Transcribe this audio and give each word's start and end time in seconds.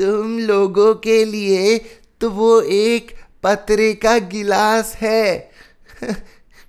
तुम 0.00 0.38
लोगों 0.38 0.94
के 0.94 1.24
लिए 1.24 1.78
तो 2.20 2.30
वो 2.30 2.60
एक 2.60 3.14
पतरे 3.42 3.92
का 3.94 4.18
गिलास 4.18 4.94
है। 4.94 5.50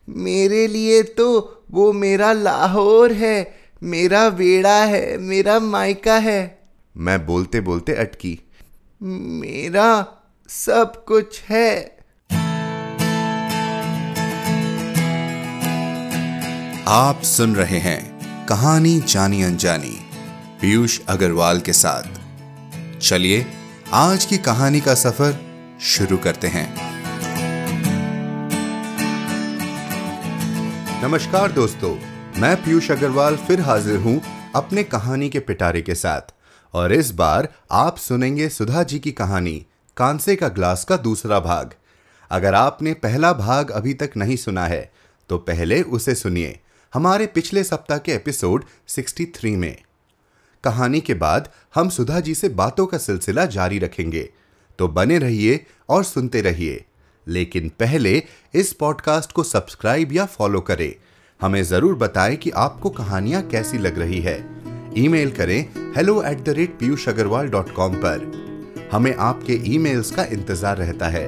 मेरे 0.09 0.67
लिए 0.67 1.03
तो 1.03 1.27
वो 1.71 1.93
मेरा 1.93 2.33
लाहौर 2.33 3.11
है 3.13 3.59
मेरा 3.83 4.27
वेड़ा 4.27 4.83
है 4.85 5.17
मेरा 5.17 5.59
मायका 5.59 6.17
है। 6.17 6.69
मैं 6.97 7.25
बोलते 7.25 7.61
बोलते 7.61 7.93
अटकी। 7.93 8.39
मेरा 9.03 10.07
सब 10.49 11.05
कुछ 11.05 11.41
है। 11.41 11.97
आप 16.87 17.21
सुन 17.23 17.55
रहे 17.55 17.77
हैं 17.77 17.99
कहानी 18.45 18.99
जानी 18.99 19.43
अनजानी 19.43 19.97
पीयूष 20.61 20.99
अग्रवाल 21.07 21.59
के 21.59 21.73
साथ। 21.73 22.16
चलिए 23.01 23.45
आज 23.93 24.25
की 24.25 24.37
कहानी 24.37 24.79
का 24.81 24.93
सफ़र 24.95 25.33
शुरू 25.81 26.17
करते 26.17 26.47
हैं। 26.47 26.67
नमस्कार 31.03 31.51
दोस्तों, 31.51 31.95
मैं 32.41 32.55
पीयूष 32.63 32.91
अग्रवाल 32.91 33.37
फिर 33.37 33.61
हाजिर 33.61 33.97
हूँ 33.97 34.21
अपने 34.55 34.83
कहानी 34.83 35.29
के 35.29 35.39
पिटारे 35.39 35.81
के 35.81 35.95
साथ। 35.95 36.33
और 36.73 36.93
इस 36.93 37.11
बार 37.11 37.53
आप 37.71 37.97
सुनेंगे 37.97 38.49
सुधा 38.49 38.83
जी 38.83 38.99
की 38.99 39.11
कहानी, 39.11 39.65
कांसे 39.97 40.35
का 40.35 40.47
ग्लास 40.47 40.85
का 40.85 40.97
दूसरा 40.97 41.39
भाग। 41.39 41.73
अगर 42.31 42.53
आपने 42.53 42.93
पहला 42.93 43.33
भाग 43.33 43.71
अभी 43.71 43.93
तक 43.93 44.11
नहीं 44.17 44.35
सुना 44.35 44.65
है 44.65 44.91
तो 45.29 45.37
पहले 45.37 45.81
उसे 45.81 46.15
सुनिए। 46.15 46.59
हमारे 46.93 47.25
पिछले 47.25 47.63
सप्ताह 47.63 47.97
के 47.97 48.11
एपिसोड 48.11 48.65
63 48.87 49.55
में। 49.55 49.86
कहानी 50.67 51.01
के 51.01 51.13
बाद 51.13 51.49
हम 51.75 51.89
सुधा 51.89 52.19
जी 52.19 52.35
से 52.35 52.49
बातों 52.49 52.85
का 52.85 52.97
सिलसिला 52.97 53.45
जारी 53.45 53.79
रखेंगे। 53.79 54.29
तो 54.79 54.87
बने 54.87 55.17
रहिए 55.17 55.65
और 55.89 56.03
सुनते 56.03 56.41
रहिए। 56.41 56.83
लेकिन 57.27 57.69
पहले 57.69 58.23
इस 58.53 58.73
पॉडकास्ट 58.73 59.31
को 59.31 59.43
सब्सक्राइब 59.43 60.13
या 60.13 60.25
फॉलो 60.25 60.61
करें। 60.61 60.93
हमें 61.41 61.63
ज़रूर 61.63 61.95
बताएँ 61.95 62.35
कि 62.35 62.49
आपको 62.49 62.89
कहानियाँ 62.89 63.41
कैसी 63.43 63.77
लग 63.77 63.99
रही 63.99 64.21
है। 64.21 64.37
ईमेल 64.97 65.31
करें 65.31 65.93
hello 65.95 66.21
at 66.23 66.43
the 66.43 66.49
rate 66.49 66.77
Piyush 66.79 67.07
Agarwal 67.09 67.47
dot 67.47 67.73
com 67.73 67.95
पर। 67.95 68.89
हमें 68.91 69.15
आपके 69.15 69.53
ईमेल्स 69.65 70.11
का 70.11 70.23
इंतज़ार 70.23 70.77
रहता 70.77 71.07
है। 71.07 71.27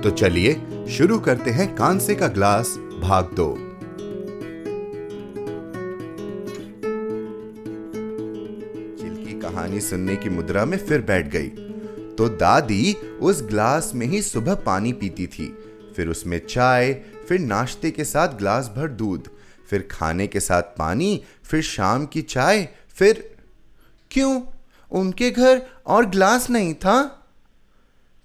तो 0.00 0.10
चलिए 0.10 0.62
शुरू 0.90 1.18
करते 1.18 1.50
हैं 1.50 1.74
कांसे 1.76 2.14
का 2.14 2.28
ग्लास, 2.28 2.76
भाग 3.02 3.30
दो। 3.34 3.71
कहानी 9.62 9.80
सुनने 9.80 10.16
की 10.16 10.28
मुद्रा 10.28 10.64
में 10.64 10.78
फिर 10.78 11.00
बैठ 11.00 11.26
गई। 11.26 11.48
तो 12.14 12.28
दादी 12.28 12.94
उस 12.94 13.42
ग्लास 13.42 13.92
में 13.94 14.06
ही 14.06 14.22
सुबह 14.22 14.54
पानी 14.54 14.92
पीती 14.92 15.26
थी। 15.26 15.58
फिर 15.96 16.08
उसमें 16.08 16.46
चाय, 16.46 16.94
फिर 17.28 17.40
नाश्ते 17.40 17.90
के 17.90 18.04
साथ 18.04 18.28
ग्लास 18.28 18.72
भर 18.76 18.88
दूध, 18.88 19.28
फिर 19.70 19.88
खाने 19.90 20.26
के 20.26 20.40
साथ 20.40 20.62
पानी, 20.62 21.24
फिर 21.44 21.62
शाम 21.62 22.06
की 22.06 22.22
चाय, 22.22 22.68
फिर 22.88 23.36
क्यों? 24.10 24.42
उनके 24.90 25.30
घर 25.30 25.62
और 25.86 26.06
ग्लास 26.06 26.50
नहीं 26.50 26.74
था? 26.74 27.26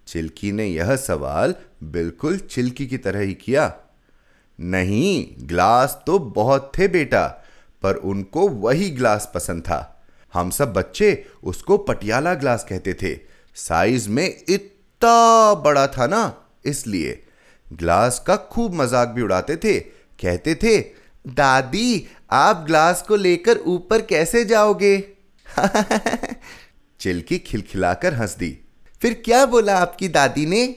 चिल्की 0.08 0.52
ने 0.52 0.66
यह 0.66 0.96
सवाल 0.96 1.56
बिल्कुल 1.84 2.38
चिल्की 2.38 2.88
की 2.88 2.98
तरह 2.98 3.20
ही 3.20 3.34
किया। 3.34 3.76
नहीं, 4.60 5.28
ग्लास 5.40 6.04
तो 6.08 6.20
बहुत 6.20 6.72
थे 6.78 6.88
बेटा, 6.88 7.28
पर 7.84 7.96
उनको 7.96 8.48
वही 8.48 8.90
ग्लास 8.90 9.32
पसंद 9.36 9.62
था। 9.62 9.94
हम 10.38 10.50
सब 10.50 10.74
बच्चे 10.74 11.26
उसको 11.44 11.78
पटियाला 11.78 12.34
ग्लास 12.34 12.66
कहते 12.70 12.94
थे। 12.94 13.20
साइज़ 13.56 14.10
में 14.10 14.44
इतना 14.50 15.54
बड़ा 15.54 15.88
था 15.88 16.08
ना, 16.08 16.50
इसलिए। 16.66 17.24
ग्लास 17.74 18.24
का 18.28 18.36
खूब 18.36 18.74
मज़ाक 18.74 19.08
भी 19.08 19.22
उड़ाते 19.22 19.56
थे। 19.56 19.80
कहते 20.22 20.56
थे, 20.56 20.80
दादी, 21.28 22.08
आप 22.32 22.64
ग्लास 22.68 23.02
को 23.02 23.16
लेकर 23.16 23.58
ऊपर 23.58 24.02
कैसे 24.02 24.46
जाओगे? 24.46 25.04
चिल्की 27.00 27.38
खिलखिलाकर 27.40 28.14
हंस 28.14 28.36
दी 28.38 28.60
फिर 29.02 29.22
क्या 29.26 29.46
बोला 29.46 29.78
आपकी 29.78 30.08
दादी 30.08 30.46
ने? 30.46 30.68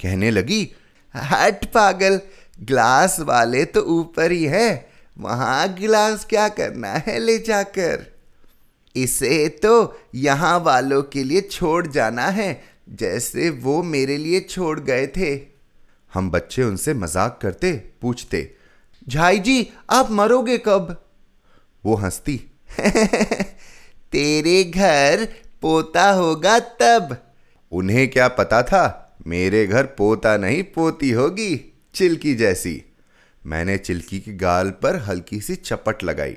कहने 0.00 0.30
लगी, 0.30 0.72
हट 1.16 1.64
पागल, 1.64 2.20
ग्लास 2.60 3.20
वाले 3.20 3.64
तो 3.64 3.80
ऊपर 3.80 4.32
ही 4.32 4.44
है। 4.44 4.90
वहाँ 5.18 5.74
गिलास 5.74 6.24
क्या 6.24 6.48
करना 6.48 6.88
है 6.88 7.18
ले 7.18 7.38
जाकर? 7.38 8.13
इसे 8.96 9.48
तो 9.48 10.00
यहाँ 10.14 10.58
वालों 10.60 11.02
के 11.02 11.24
लिए 11.24 11.40
छोड़ 11.40 11.86
जाना 11.86 12.26
है, 12.26 12.62
जैसे 12.88 13.50
वो 13.50 13.82
मेरे 13.82 14.16
लिए 14.16 14.40
छोड़ 14.40 14.80
गए 14.80 15.06
थे। 15.06 15.34
हम 16.14 16.30
बच्चे 16.30 16.62
उनसे 16.62 16.94
मज़ाक 16.94 17.38
करते, 17.42 17.72
पूछते, 18.00 18.50
झाई 19.08 19.38
जी, 19.38 19.70
आप 19.90 20.10
मरोगे 20.10 20.58
कब? 20.58 21.04
वो 21.84 21.94
हंसती, 21.94 22.36
तेरे 24.12 24.64
घर 24.64 25.24
पोता 25.60 26.10
होगा 26.10 26.58
तब। 26.58 27.16
उन्हें 27.72 28.10
क्या 28.10 28.28
पता 28.28 28.62
था? 28.62 29.16
मेरे 29.26 29.66
घर 29.66 29.86
पोता 29.86 30.36
नहीं, 30.36 30.62
पोती 30.62 31.10
होगी, 31.10 31.74
चिल्की 31.94 32.34
जैसी। 32.34 32.82
मैंने 33.46 33.76
चिल्की 33.78 34.20
की 34.20 34.32
गाल 34.32 34.70
पर 34.70 34.96
हल्की 34.96 35.40
सी 35.40 35.54
चपट 35.54 36.04
लगाई। 36.04 36.36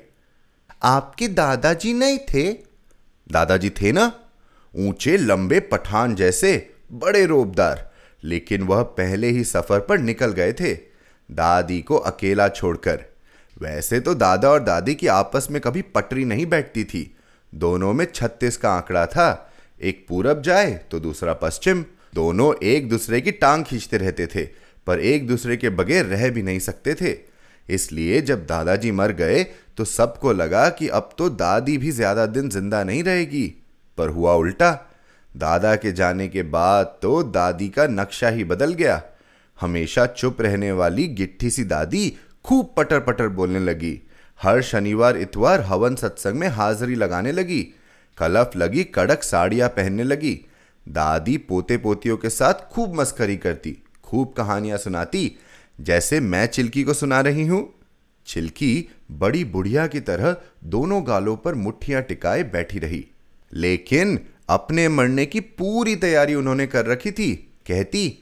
आपके 0.82 1.28
दादाजी 1.28 1.92
नहीं 1.92 2.18
थे? 2.18 2.52
दादाजी 3.32 3.70
थे 3.70 3.92
ना? 3.92 4.12
ऊँचे, 4.76 5.16
लंबे 5.16 5.60
पठान 5.60 6.14
जैसे, 6.14 6.70
बड़े 6.92 7.26
रोबदार। 7.26 7.92
लेकिन 8.24 8.62
वह 8.62 8.82
पहले 8.82 9.28
ही 9.28 9.44
सफ़र 9.44 9.80
पर 9.80 9.98
निकल 9.98 10.26
गए 10.26 10.52
थे, 10.52 10.74
दादी 11.30 11.82
को 11.82 11.96
अकेला 11.96 12.48
छोड़कर। 12.48 13.04
वैसे 13.60 14.00
तो 14.00 14.14
दादा 14.14 14.50
और 14.50 14.62
दादी 14.62 14.94
की 14.94 15.06
आपस 15.06 15.48
में 15.50 15.60
कभी 15.60 15.82
पटरी 15.82 16.24
नहीं 16.24 16.46
बैठती 16.46 16.84
थी। 16.84 17.16
दोनों 17.54 17.92
में 17.92 18.06
छत्तीस 18.14 18.56
का 18.56 18.72
आंकड़ा 18.72 19.06
था। 19.06 19.52
एक 19.82 20.06
पूरब 20.08 20.42
जाए 20.42 20.80
तो 20.90 21.00
दूसरा 21.00 21.32
पश्चिम। 21.32 21.84
दोनों 22.14 22.54
एक 22.62 22.88
दूसरे 22.88 23.20
की 23.20 23.30
टांग 23.30 23.64
खींचते 23.64 23.96
रहते 23.96 24.26
थे, 24.26 24.48
पर 24.86 25.00
एक 25.00 25.26
दूसरे 25.26 25.56
के 25.56 25.70
बगैर 25.70 26.04
रह 26.04 26.30
भी 26.30 26.42
नहीं 26.42 26.58
सकते 26.58 26.94
थे। 26.94 27.18
इसलिए 27.70 28.20
जब 28.20 28.46
दादाजी 28.46 28.90
मर 28.90 29.12
गए 29.12 29.46
तो 29.78 29.84
सबको 29.84 30.32
लगा 30.32 30.68
कि 30.70 30.88
अब 30.90 31.10
तो 31.18 31.28
दादी 31.30 31.76
भी 31.78 31.90
ज़्यादा 31.90 32.26
दिन 32.28 32.48
ज़िंदा 32.50 32.82
नहीं 32.84 33.02
रहेगी। 33.04 33.46
पर 33.98 34.08
हुआ 34.08 34.34
उल्टा। 34.34 34.70
दादा 35.30 35.74
के 35.76 35.92
जाने 35.92 36.28
के 36.28 36.42
बाद 36.44 36.96
तो 37.02 37.22
दादी 37.22 37.68
का 37.68 37.86
नक्शा 37.86 38.28
ही 38.28 38.44
बदल 38.44 38.72
गया। 38.74 39.02
हमेशा 39.58 40.06
चुप 40.08 40.40
रहने 40.40 40.72
वाली 40.72 41.06
गिट्ठी 41.14 41.50
सी 41.50 41.64
दादी 41.64 42.08
खूब 42.44 42.72
पटर 42.76 43.00
पटर 43.00 43.28
बोलने 43.30 43.58
लगी। 43.60 44.00
हर 44.40 44.60
शनिवार, 44.62 45.16
इतवार 45.16 45.60
हवन 45.60 45.94
सत्संग 45.96 46.34
में 46.34 46.48
हाजिरी 46.48 46.94
लगाने 46.94 47.32
लगी। 47.32 47.62
कलफ 48.18 48.50
लगी, 48.56 48.84
कड़क 48.84 49.22
साड़ियाँ 49.22 49.68
पहनने 49.68 50.04
लगी। 50.04 50.38
दादी 50.86 51.36
पोते 51.38 51.76
पोतियों 51.76 52.16
के 52.16 52.30
साथ 52.30 52.68
खूब 52.72 53.00
मस्करी 53.00 53.36
करती, 53.36 53.76
खूब 54.04 54.32
कहानियाँ 54.36 54.78
सुनाती, 54.78 55.36
जैसे 55.78 56.20
मैं 56.20 56.46
चिल्की 56.46 56.82
को 56.84 56.94
सुना 56.94 57.20
रही 57.20 57.46
हूँ। 57.46 57.68
चिल्की 58.26 58.88
बड़ी 59.10 59.44
बुढ़िया 59.44 59.86
की 59.86 60.00
तरह 60.00 60.36
दोनों 60.64 61.06
गालों 61.06 61.36
पर 61.36 61.54
मुठ्ठियाँ 61.54 62.02
टिकाए 62.02 62.42
बैठी 62.42 62.78
रही। 62.78 63.06
लेकिन 63.52 64.20
अपने 64.48 64.88
मरने 64.88 65.26
की 65.26 65.40
पूरी 65.40 65.96
तैयारी 65.96 66.34
उन्होंने 66.34 66.66
कर 66.66 66.86
रखी 66.86 67.10
थी। 67.10 67.34
कहती, 67.66 68.18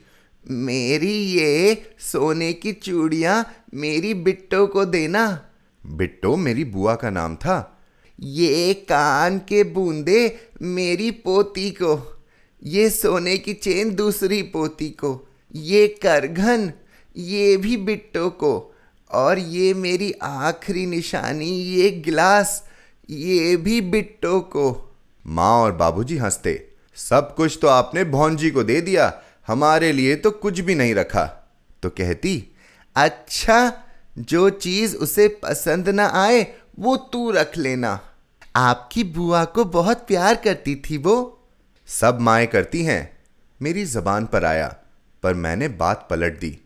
मेरी 0.51 1.13
ये 1.13 1.83
सोने 1.99 2.53
की 2.53 2.73
चूड़ियाँ 2.73 3.53
मेरी 3.73 4.13
बिट्टो 4.13 4.67
को 4.67 4.85
देना। 4.85 5.49
बिट्टो 5.85 6.35
मेरी 6.35 6.65
बुआ 6.65 6.95
का 6.95 7.09
नाम 7.09 7.35
था। 7.35 7.79
ये 8.19 8.73
कान 8.73 9.37
के 9.39 9.63
बूंदे 9.63 10.37
मेरी 10.61 11.11
पोती 11.11 11.69
को, 11.71 12.23
ये 12.63 12.89
सोने 12.89 13.37
की 13.37 13.53
चेन 13.53 13.95
दूसरी 13.95 14.41
पोती 14.41 14.89
को, 14.89 15.27
ये 15.55 15.87
करघन, 15.87 16.71
ये 17.17 17.57
भी 17.57 17.77
बिट्टो 17.77 18.29
को 18.29 18.73
और 19.11 19.39
ये 19.39 19.73
मेरी 19.73 20.11
आखिरी 20.23 20.85
निशानी, 20.85 21.49
ये 21.49 21.91
गिलास, 21.91 22.63
ये 23.09 23.57
भी 23.57 23.81
बिट्टो 23.81 24.39
को। 24.39 24.95
माँ 25.27 25.51
और 25.51 25.71
बाबूजी 25.71 26.17
हँसते। 26.17 26.71
सब 26.95 27.35
कुछ 27.35 27.59
तो 27.61 27.67
आपने 27.67 28.03
भौंजी 28.03 28.51
को 28.51 28.63
दे 28.63 28.81
दिया, 28.81 29.21
हमारे 29.47 29.91
लिए 29.91 30.15
तो 30.15 30.31
कुछ 30.31 30.59
भी 30.59 30.75
नहीं 30.75 30.95
रखा। 30.95 31.55
तो 31.83 31.89
कहती 31.89 32.55
अच्छा 32.95 33.83
जो 34.17 34.49
चीज़ 34.49 34.95
उसे 34.95 35.27
पसंद 35.27 35.89
ना 35.89 36.07
आए, 36.07 36.53
वो 36.79 36.97
तू 36.97 37.31
रख 37.31 37.57
लेना। 37.57 37.99
आपकी 38.55 39.03
बुआ 39.03 39.45
को 39.45 39.65
बहुत 39.65 39.97
प्यार 40.07 40.35
करती 40.35 40.75
थी 40.75 40.97
वो। 40.97 41.47
सब 41.87 42.21
माए 42.21 42.45
करती 42.45 42.83
हैं। 42.83 43.17
मेरी 43.61 43.85
जबान 43.85 44.25
पर 44.25 44.45
आया, 44.45 44.75
पर 45.23 45.33
मैंने 45.33 45.67
बात 45.67 46.07
पलट 46.09 46.39
दी। 46.39 46.59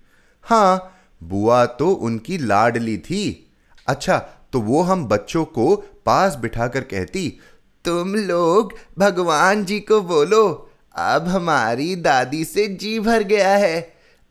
हाँ 0.44 1.01
बुआ 1.22 1.66
तो 1.66 1.92
उनकी 1.92 2.38
लाडली 2.38 2.98
थी। 2.98 3.54
अच्छा 3.88 4.18
तो 4.54 4.60
वो 4.60 4.82
हम 4.82 5.06
बच्चों 5.06 5.46
को 5.46 5.76
पास 6.06 6.36
बिठाकर 6.36 6.82
कहती, 6.82 7.40
तुम 7.86 8.16
लोग 8.16 8.74
भगवान 8.98 9.66
जी 9.66 9.80
को 9.80 10.02
बोलो, 10.02 10.70
अब 10.96 11.28
हमारी 11.28 11.96
दादी 11.96 12.44
से 12.46 12.68
जी 12.68 13.00
भर 13.00 13.24
गया 13.24 13.56
है, 13.56 13.80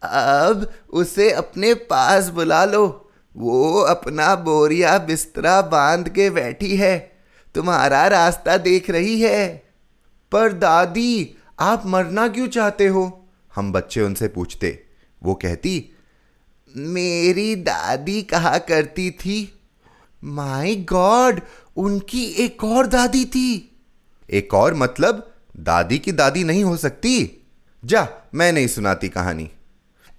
अब 0.03 0.73
उसे 0.91 1.31
अपने 1.31 1.75
पास 1.75 2.29
बुला 2.29 2.65
लो। 2.65 3.11
वो 3.37 3.81
अपना 3.81 4.35
बोरिया 4.35 4.99
बिस्तरा 4.99 5.61
बाँध 5.63 6.09
के 6.09 6.31
बैठी 6.31 6.77
है, 6.77 7.13
तुम्हारा 7.55 8.07
रास्ता 8.07 8.57
देख 8.57 8.91
रही 8.91 9.21
है। 9.21 9.63
पर 10.33 10.53
दादी, 10.53 11.37
आप 11.61 11.87
मरना 11.87 12.29
क्यों 12.29 12.49
चाहते 12.49 12.87
हो? 12.87 13.29
हम 13.55 13.73
बच्चे 13.73 14.03
उनसे 14.03 14.29
पूछते। 14.29 14.83
वो 15.23 15.35
कहती 15.35 15.90
मेरी 16.76 17.56
दादी 17.56 18.22
कहा 18.22 18.58
करती 18.58 19.11
थी 19.11 19.61
माई 20.25 20.76
गॉड 20.76 21.40
उनकी 21.76 22.25
एक 22.25 22.64
और 22.64 22.87
दादी 22.87 23.25
थी। 23.25 23.78
एक 24.31 24.55
और 24.55 24.75
मतलब 24.75 25.32
दादी 25.56 25.99
की 25.99 26.12
दादी 26.12 26.44
नहीं 26.44 26.64
हो 26.64 26.76
सकती? 26.76 27.46
जा 27.84 28.08
मैं 28.34 28.52
नहीं 28.52 28.67
सुनाती 28.67 29.08
कहानी। 29.08 29.50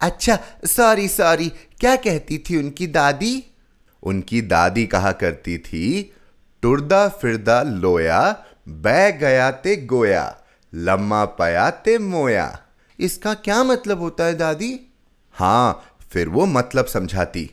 अच्छा 0.02 0.40
सॉरी 0.66 1.08
सॉरी 1.08 1.50
क्या 1.80 1.96
कहती 1.96 2.38
थी 2.38 2.58
उनकी 2.58 2.88
दादी? 2.88 3.44
उनकी 4.04 4.42
दादी 4.42 4.86
कहा 4.86 5.12
करती 5.12 5.58
थी 5.58 6.14
टुरदा 6.62 7.08
फिरदा 7.08 7.62
लोया 7.64 8.46
बह 8.68 9.10
गया 9.12 9.52
ते 9.52 9.76
गोया 9.76 10.38
लम्मा 10.74 11.26
पया 11.26 11.70
ते 11.70 11.98
मोया। 11.98 12.60
इसका 13.00 13.34
क्या 13.34 13.64
मतलब 13.64 14.00
होता 14.00 14.24
है 14.24 14.38
दादी? 14.38 14.80
हाँ 15.32 15.91
फिर 16.12 16.30
वो 16.30 16.46
मतलब 16.46 16.86
समझाती, 16.86 17.50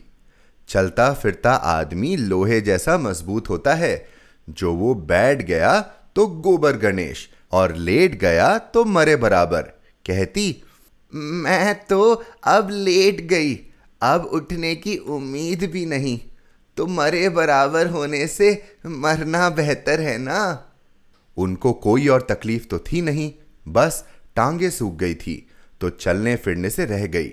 चलता 0.69 1.11
फिरता 1.13 1.51
आदमी 1.51 2.15
लोहे 2.17 2.61
जैसा 2.61 2.97
मज़बूत 2.97 3.49
होता 3.49 3.73
है। 3.73 4.07
जो 4.47 4.73
वो 4.73 4.93
बैठ 4.95 5.41
गया 5.41 5.79
तो 6.15 6.25
गोबर 6.27 6.77
गणेश 6.77 7.27
और 7.51 7.75
लेट 7.75 8.19
गया 8.19 8.57
तो 8.57 8.83
मरे 8.85 9.15
बराबर। 9.15 9.61
कहती, 10.05 10.63
मैं 11.13 11.75
तो 11.85 12.13
अब 12.47 12.69
लेट 12.71 13.21
गई, 13.27 13.53
अब 14.01 14.25
उठने 14.25 14.75
की 14.75 14.97
उम्मीद 14.97 15.69
भी 15.73 15.85
नहीं। 15.85 16.19
तो 16.77 16.85
मरे 16.87 17.27
बराबर 17.29 17.87
होने 17.87 18.25
से 18.27 18.51
मरना 18.85 19.49
बेहतर 19.49 20.01
है 20.01 20.17
ना? 20.17 20.65
उनको 21.37 21.73
कोई 21.73 22.07
और 22.07 22.27
तकलीफ़ 22.29 22.65
तो 22.67 22.79
थी 22.81 23.01
नहीं, 23.01 23.31
बस 23.65 24.03
टांगे 24.35 24.69
सूख 24.69 24.95
गई 24.95 25.15
थी 25.15 25.45
तो 25.81 25.89
चलने 25.89 26.35
फिरने 26.35 26.69
से 26.69 26.85
रह 26.85 27.05
गई। 27.07 27.29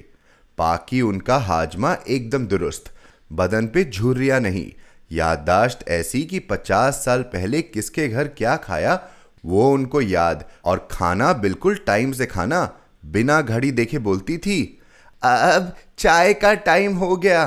पाकि 0.59 1.01
उनका 1.01 1.37
हाजमा 1.37 1.97
एकदम 2.09 2.47
दुरुस्त। 2.47 2.93
बदन 3.33 3.67
पे 3.67 3.85
झुर्रिया 3.85 4.39
नहीं। 4.39 4.71
याददाश्त 5.11 5.89
ऐसी 5.89 6.23
कि 6.25 6.39
पचास 6.39 6.95
साल 7.05 7.23
पहले 7.23 7.63
किसके 7.63 8.09
घर 8.09 8.29
क्या 8.29 8.57
खाया, 8.57 9.01
वो 9.45 9.71
उनको 9.73 10.01
याद। 10.01 10.45
और 10.65 10.89
खाना 10.91 11.33
बिल्कुल 11.33 11.75
टाइम 11.77 12.13
से 12.13 12.27
खाना, 12.27 12.73
बिना 13.05 13.41
घड़ी 13.41 13.71
देखे 13.71 13.99
बोलती 13.99 14.39
थी, 14.39 14.79
अब 15.23 15.75
चाय 15.99 16.35
का 16.35 16.55
टाइम 16.55 16.97
हो 16.97 17.17
गया। 17.17 17.45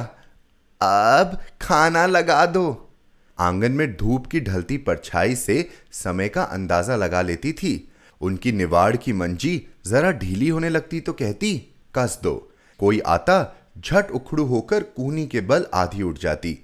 अब 0.82 1.38
खाना 1.62 2.06
लगा 2.06 2.46
दो। 2.46 2.90
आँगन 3.38 3.72
में 3.72 3.96
धूप 3.98 4.28
की 4.28 4.40
ढलती 4.40 4.78
परछाई 4.78 5.36
से 5.36 5.70
समय 5.92 6.30
का 6.30 6.44
अंदाज़ा 6.44 6.96
लगा 6.96 7.22
लेती 7.22 7.52
थी। 7.54 7.92
उनकी 8.22 8.52
निवाड़ 8.52 8.96
की 8.96 9.14
मंजी 9.14 9.62
जरा 9.88 10.12
ढीली 10.12 10.50
होने 10.50 10.70
लगती 10.70 11.00
तो 11.00 11.14
कहती, 11.14 11.58
कस 11.98 12.20
दो। 12.24 12.49
कोई 12.80 13.00
आता, 13.00 13.58
झट 13.78 14.12
उखड़ू 14.12 14.46
होकर 14.46 14.84
कूनी 14.84 15.28
के 15.28 15.42
बल 15.42 15.68
आधी 15.74 16.02
उठ 16.02 16.20
जाती। 16.20 16.60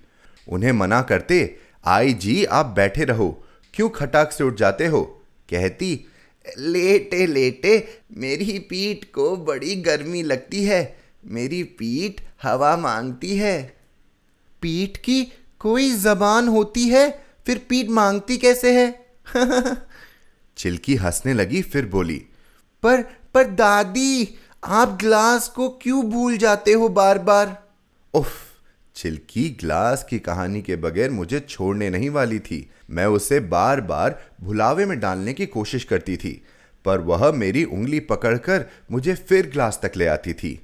उन्हें 0.50 0.72
मना 0.72 1.02
करते, 1.02 1.58
आई 1.86 2.14
जी, 2.14 2.46
आप 2.46 2.66
बैठे 2.66 3.04
रहो। 3.04 3.44
क्यों 3.74 3.90
खटाक 3.90 4.32
से 4.32 4.44
उठ 4.44 4.56
जाते 4.56 4.86
हो? 4.86 5.04
कहती, 5.50 6.06
लेटे 6.58 7.28
लेटे, 7.28 8.02
मेरी 8.18 8.60
पीठ 8.60 9.06
को 9.06 9.38
बड़ी 9.38 9.76
गर्मी 9.76 10.24
लगती 10.24 10.64
है। 10.64 10.98
मेरी 11.26 11.64
पीठ 11.64 12.22
हवा 12.44 12.78
मांगती 12.78 13.38
है। 13.38 13.78
पीठ 14.62 14.98
की 14.98 15.28
कोई 15.60 15.92
जबान 15.92 16.48
होती 16.48 16.90
है? 16.90 17.26
फिर 17.46 17.66
पीठ 17.70 17.90
मांगती 17.90 18.38
कैसे 18.38 18.82
है? 18.82 19.06
चिल्की 20.58 20.96
हंसने 20.96 21.34
लगी, 21.34 21.62
फिर 21.62 21.86
बोली, 21.86 22.26
पर 22.84 23.02
पर 23.34 23.44
दादी 23.44 24.36
आप 24.68 24.98
ग्लास 25.00 25.48
को 25.48 25.70
क्यों 25.70 26.04
भूल 26.06 26.38
जाते 26.38 26.72
हो 26.74 26.88
बार 26.90 27.20
बार 27.20 27.64
उफ 28.14 28.32
चिल्की 28.96 29.50
ग्लास 29.50 30.06
की 30.10 30.20
कहानी 30.20 30.62
के 30.62 30.76
बगैर 30.76 31.12
मुझे 31.12 31.40
छोड़ने 31.40 31.90
नहीं 31.90 32.10
वाली 32.10 32.40
थी। 32.40 32.70
मैं 32.90 33.06
उसे 33.06 33.40
बार 33.40 33.82
बार 33.82 34.20
भुलावे 34.42 34.86
में 34.86 35.00
डालने 35.00 35.34
की 35.34 35.46
कोशिश 35.46 35.84
करती 35.84 36.18
थी, 36.18 36.42
पर 36.86 37.00
वह 37.00 37.32
मेरी 37.32 37.64
उंगली 37.64 38.00
पकड़कर 38.00 38.66
मुझे 38.92 39.16
फिर 39.16 39.50
ग्लास 39.50 39.80
तक 39.84 39.92
ले 39.98 40.08
आती 40.08 40.34
थी। 40.34 40.60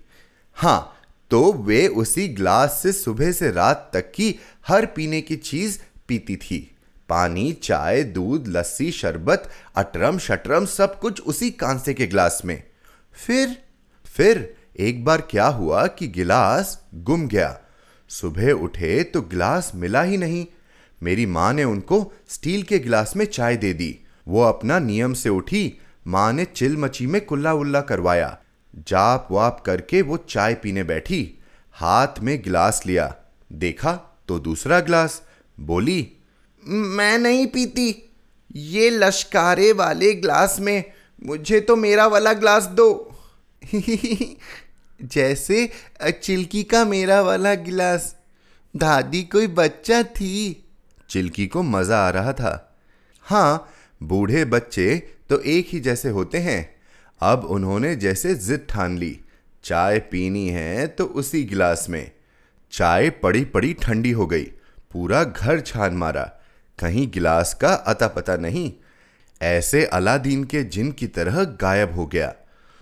हाँ 0.58 0.98
तो 1.32 1.54
वे 1.54 1.88
उसी 1.88 2.28
ग्लास 2.28 2.80
से 2.84 2.92
सुबह 2.92 3.32
से 3.32 3.52
रात 3.52 3.90
तक 3.94 4.12
की 4.12 4.36
हर 4.68 4.86
पीने 4.86 5.22
की 5.22 5.36
चीज़ 5.36 5.80
पीती 6.08 6.36
थी। 6.36 6.76
पानी, 7.10 7.52
चाय, 7.54 8.04
दूध, 8.04 8.48
लस्सी, 8.48 8.92
शरबत 8.92 9.50
अटरम 9.76 10.18
शटरम 10.18 10.66
सब 10.66 11.00
कुछ 11.00 11.22
उसी 11.22 11.52
कांसे 11.52 11.94
के 11.94 12.08
ग्लास 12.08 12.42
में। 12.46 12.62
फिर 13.26 13.58
फिर 14.18 14.54
एक 14.80 15.04
बार 15.06 15.22
क्या 15.22 15.48
हुआ 15.48 15.86
कि 15.88 16.08
गिलास 16.08 16.86
गुम 16.94 17.28
गया। 17.28 17.60
सुबह 18.10 18.52
उठे 18.52 19.04
तो 19.04 19.22
गिलास 19.22 19.72
मिला 19.76 20.02
ही 20.02 20.18
नहीं। 20.18 20.46
मेरी 21.04 21.26
माँ 21.26 21.54
ने 21.54 21.64
उनको 21.64 22.14
स्टील 22.30 22.64
के 22.64 22.80
गिलास 22.80 23.16
में 23.16 23.26
चाय 23.26 23.58
दे 23.58 23.74
दी। 23.74 23.98
वो 24.28 24.44
अपना 24.44 24.80
नियम 24.80 25.14
से 25.14 25.30
उठी, 25.30 25.74
माँ 26.08 26.34
ने 26.34 26.46
चिल 26.46 26.78
मची 26.78 27.08
में 27.08 27.26
कुल्ला 27.26 27.54
उल्ला 27.54 27.82
करवाया। 27.82 28.38
जाप 28.88 29.28
वाप 29.32 29.64
करके 29.66 30.02
वो 30.02 30.18
चाय 30.18 30.54
पीने 30.54 30.84
बैठी, 30.84 31.40
हाथ 31.72 32.20
में 32.22 32.42
गिलास 32.42 32.84
लिया। 32.86 33.16
देखा 33.52 33.94
तो 34.28 34.40
दूसरा 34.40 34.80
गिलास, 34.80 35.22
बोली, 35.60 36.12
मैं 36.64 37.18
नहीं 37.18 37.48
पीती। 37.48 38.12
ये 38.56 38.90
लश्कारे 38.90 39.72
वाले 39.74 40.14
गिलास 40.14 40.58
में 40.60 40.84
मुझे 41.26 41.60
तो 41.60 41.76
मेरा 41.76 42.08
वाला 42.08 42.34
गिलास 42.34 42.66
दो। 42.66 43.11
जैसे 45.04 45.70
चिल्की 46.24 46.64
का 46.64 46.86
मेरा 46.86 47.22
वाला 47.22 47.54
गिलास। 47.56 48.16
दादी 48.76 49.24
कोई 49.24 49.48
बच्चा 49.48 50.04
थी। 50.04 50.66
चिल्की 51.10 51.48
को 51.48 51.64
मज़ा 51.64 51.98
आ 51.98 52.10
रहा 52.10 52.34
था। 52.34 52.78
हाँ। 53.22 53.68
बूढ़े 54.04 54.46
बच्चे 54.46 54.96
तो 55.30 55.40
एक 55.40 55.68
ही 55.70 55.80
जैसे 55.80 56.10
होते 56.10 56.38
हैं। 56.38 56.76
अब 57.22 57.46
उन्होंने 57.46 57.96
जैसे 57.96 58.36
जिद 58.36 58.66
ठान 58.70 58.98
ली। 58.98 59.20
चाय 59.64 60.00
पीनी 60.00 60.48
है 60.50 60.88
तो 60.88 61.06
उसी 61.06 61.44
गिलास 61.44 61.86
में। 61.90 62.12
चाय 62.72 63.10
पड़ी 63.10 63.46
पड़ी 63.46 63.74
ठंडी 63.74 64.12
हो 64.12 64.26
गई। 64.28 64.44
पूरा 64.92 65.24
घर 65.24 65.60
छान 65.60 65.94
मारा। 65.94 66.24
कहीं 66.80 67.12
गिलास 67.12 67.54
का 67.54 67.74
अता 67.74 68.08
पता 68.08 68.38
नहीं। 68.38 68.74
ऐसे 69.42 69.86
अलादीन 69.86 70.44
के 70.44 70.64
जिन 70.64 70.92
की 70.92 71.08
तरह 71.08 71.44
गायब 71.44 71.96
हो 71.96 72.06
गया। 72.06 72.34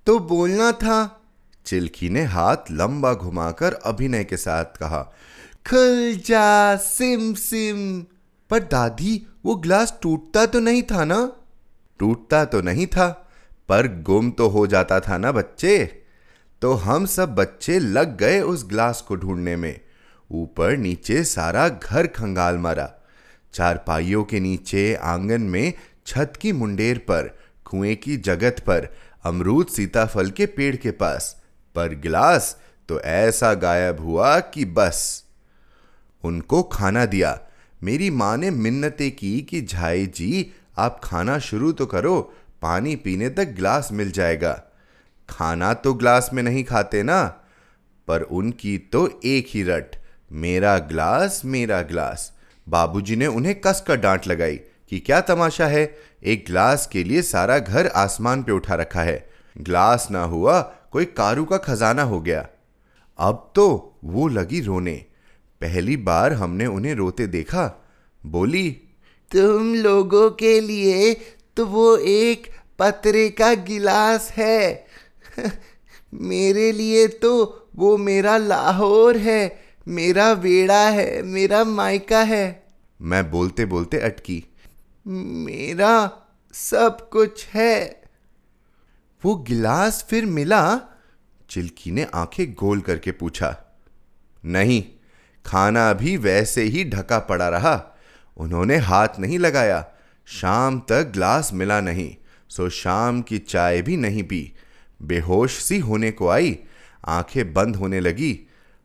तो 0.05 0.19
बोलना 0.19 0.71
था। 0.71 1.21
चिल्की 1.65 2.09
ने 2.09 2.23
हाथ 2.23 2.57
लंबा 2.71 3.13
घुमाकर 3.13 3.73
अभिनय 3.73 4.23
के 4.23 4.37
साथ 4.37 4.65
कहा, 4.65 5.03
खुल 5.69 6.21
जा, 6.25 6.75
सिम 6.75 7.33
सिम। 7.33 8.05
पर 8.49 8.59
दादी, 8.59 9.27
वो 9.45 9.55
ग्लास 9.55 9.99
टूटता 10.01 10.45
तो 10.45 10.59
नहीं 10.59 10.83
था 10.83 11.05
ना? 11.05 11.31
टूटता 11.99 12.45
तो 12.45 12.61
नहीं 12.61 12.87
था, 12.87 13.29
पर 13.69 14.01
गुम 14.01 14.31
तो 14.31 14.47
हो 14.47 14.67
जाता 14.67 14.99
था 14.99 15.17
ना 15.17 15.31
बच्चे? 15.31 16.03
तो 16.61 16.73
हम 16.73 17.05
सब 17.05 17.35
बच्चे 17.35 17.79
लग 17.79 18.17
गए 18.17 18.41
उस 18.41 18.65
ग्लास 18.65 19.01
को 19.01 19.15
ढूँढने 19.15 19.55
में। 19.55 19.79
ऊपर 20.31 20.77
नीचे 20.77 21.23
सारा 21.23 21.69
घर 21.69 22.07
खंगाल 22.07 22.57
मारा। 22.57 22.93
चारपाइयों 23.53 24.23
के 24.23 24.39
नीचे 24.39 24.95
आँगन 24.95 25.41
में 25.41 25.73
छत 26.05 26.33
की 26.41 26.51
मुंडेर 26.51 26.97
पर, 26.97 27.39
कुएँ 27.65 27.95
की 27.95 28.17
जगत 28.17 28.55
पर 28.59 28.87
अमरूद 29.23 29.67
सीताफल 29.67 30.29
के 30.29 30.45
पेड़ 30.45 30.75
के 30.75 30.91
पास, 30.91 31.41
पर 31.75 31.95
गिलास 31.95 32.57
तो 32.89 33.01
ऐसा 33.01 33.53
गायब 33.53 33.99
हुआ 33.99 34.39
कि 34.39 34.65
बस। 34.65 35.23
उनको 36.23 36.63
खाना 36.63 37.05
दिया। 37.05 37.39
मेरी 37.83 38.09
माँ 38.09 38.38
ने 38.38 38.51
मिन्नतें 38.51 39.15
की 39.15 39.41
कि, 39.41 39.61
झाई 39.61 40.05
जी, 40.05 40.51
आप 40.77 41.01
खाना 41.03 41.39
शुरू 41.39 41.71
तो 41.71 41.85
करो, 41.85 42.33
पानी 42.61 42.95
पीने 42.95 43.29
तक 43.29 43.45
ग्लास 43.45 43.89
मिल 43.91 44.11
जाएगा। 44.11 44.63
खाना 45.29 45.73
तो 45.73 45.93
ग्लास 45.93 46.29
में 46.33 46.43
नहीं 46.43 46.63
खाते 46.63 47.03
ना? 47.03 47.35
पर 48.07 48.21
उनकी 48.21 48.77
तो 48.77 49.21
एक 49.25 49.47
ही 49.49 49.63
रट, 49.63 49.95
मेरा 50.31 50.77
ग्लास 50.77 51.41
मेरा 51.45 51.81
ग्लास। 51.81 52.33
बाबूजी 52.69 53.15
ने 53.15 53.27
उन्हें 53.27 53.61
कस 53.61 53.83
कर 53.88 53.95
डांट 53.95 54.27
लगाई 54.27 54.55
कि, 54.89 54.99
क्या 54.99 55.21
तमाशा 55.21 55.67
है? 55.67 55.97
एक 56.23 56.43
ग्लास 56.47 56.88
के 56.88 57.03
लिए 57.03 57.21
सारा 57.21 57.59
घर 57.59 57.88
आसमान 57.88 58.43
पे 58.43 58.51
उठा 58.51 58.75
रखा 58.75 59.01
है। 59.01 59.29
ग्लास 59.57 60.07
ना 60.11 60.23
हुआ, 60.23 60.61
कोई 60.61 61.05
कारू 61.05 61.45
का 61.45 61.57
खजाना 61.57 62.03
हो 62.03 62.21
गया। 62.21 62.47
अब 63.17 63.51
तो 63.55 63.97
वो 64.03 64.27
लगी 64.27 64.61
रोने। 64.61 65.05
पहली 65.61 65.97
बार 65.97 66.33
हमने 66.33 66.65
उन्हें 66.65 66.95
रोते 66.95 67.27
देखा। 67.27 67.85
बोली, 68.25 68.71
तुम 69.31 69.75
लोगों 69.75 70.29
के 70.29 70.59
लिए 70.59 71.13
तो 71.57 71.65
वो 71.65 71.97
एक 71.97 72.47
पतरे 72.79 73.29
का 73.29 73.53
गिलास 73.53 74.31
है। 74.31 74.85
मेरे 76.13 76.71
लिए 76.71 77.07
तो 77.07 77.67
वो 77.75 77.97
मेरा 77.97 78.38
लाहौर 78.38 79.17
है। 79.17 79.59
मेरा 79.88 80.33
बेड़ा 80.33 80.89
है, 80.89 81.23
मेरा 81.23 81.63
मायका 81.63 82.19
है। 82.19 82.63
मैं 83.01 83.31
बोलते 83.31 83.65
बोलते 83.65 83.97
अटकी। 83.97 84.45
मेरा 85.09 86.11
सब 86.53 87.09
कुछ 87.09 87.45
है। 87.47 88.01
वो 89.23 89.35
गिलास 89.35 90.05
फिर 90.09 90.25
मिला। 90.25 90.79
चिल्की 91.49 91.91
ने 91.91 92.07
आँखें 92.13 92.53
गोल 92.53 92.81
करके 92.81 93.11
पूछा, 93.11 93.79
नहीं, 94.45 94.83
खाना 95.45 95.93
भी 95.93 96.17
वैसे 96.17 96.63
ही 96.63 96.83
ढका 96.85 97.19
पड़ा 97.19 97.49
रहा। 97.49 97.97
उन्होंने 98.37 98.77
हाथ 98.77 99.07
नहीं 99.19 99.39
लगाया। 99.39 99.85
शाम 100.27 100.79
तक 100.79 101.11
ग्लास 101.13 101.53
मिला 101.53 101.81
नहीं, 101.81 102.15
सो 102.49 102.69
शाम 102.69 103.21
की 103.21 103.39
चाय 103.39 103.81
भी 103.81 103.97
नहीं 103.97 104.23
पी। 104.23 104.53
बेहोश 105.01 105.57
सी 105.63 105.79
होने 105.79 106.11
को 106.11 106.29
आई। 106.29 106.57
आँखें 107.07 107.53
बंद 107.53 107.75
होने 107.75 107.99
लगी। 107.99 108.39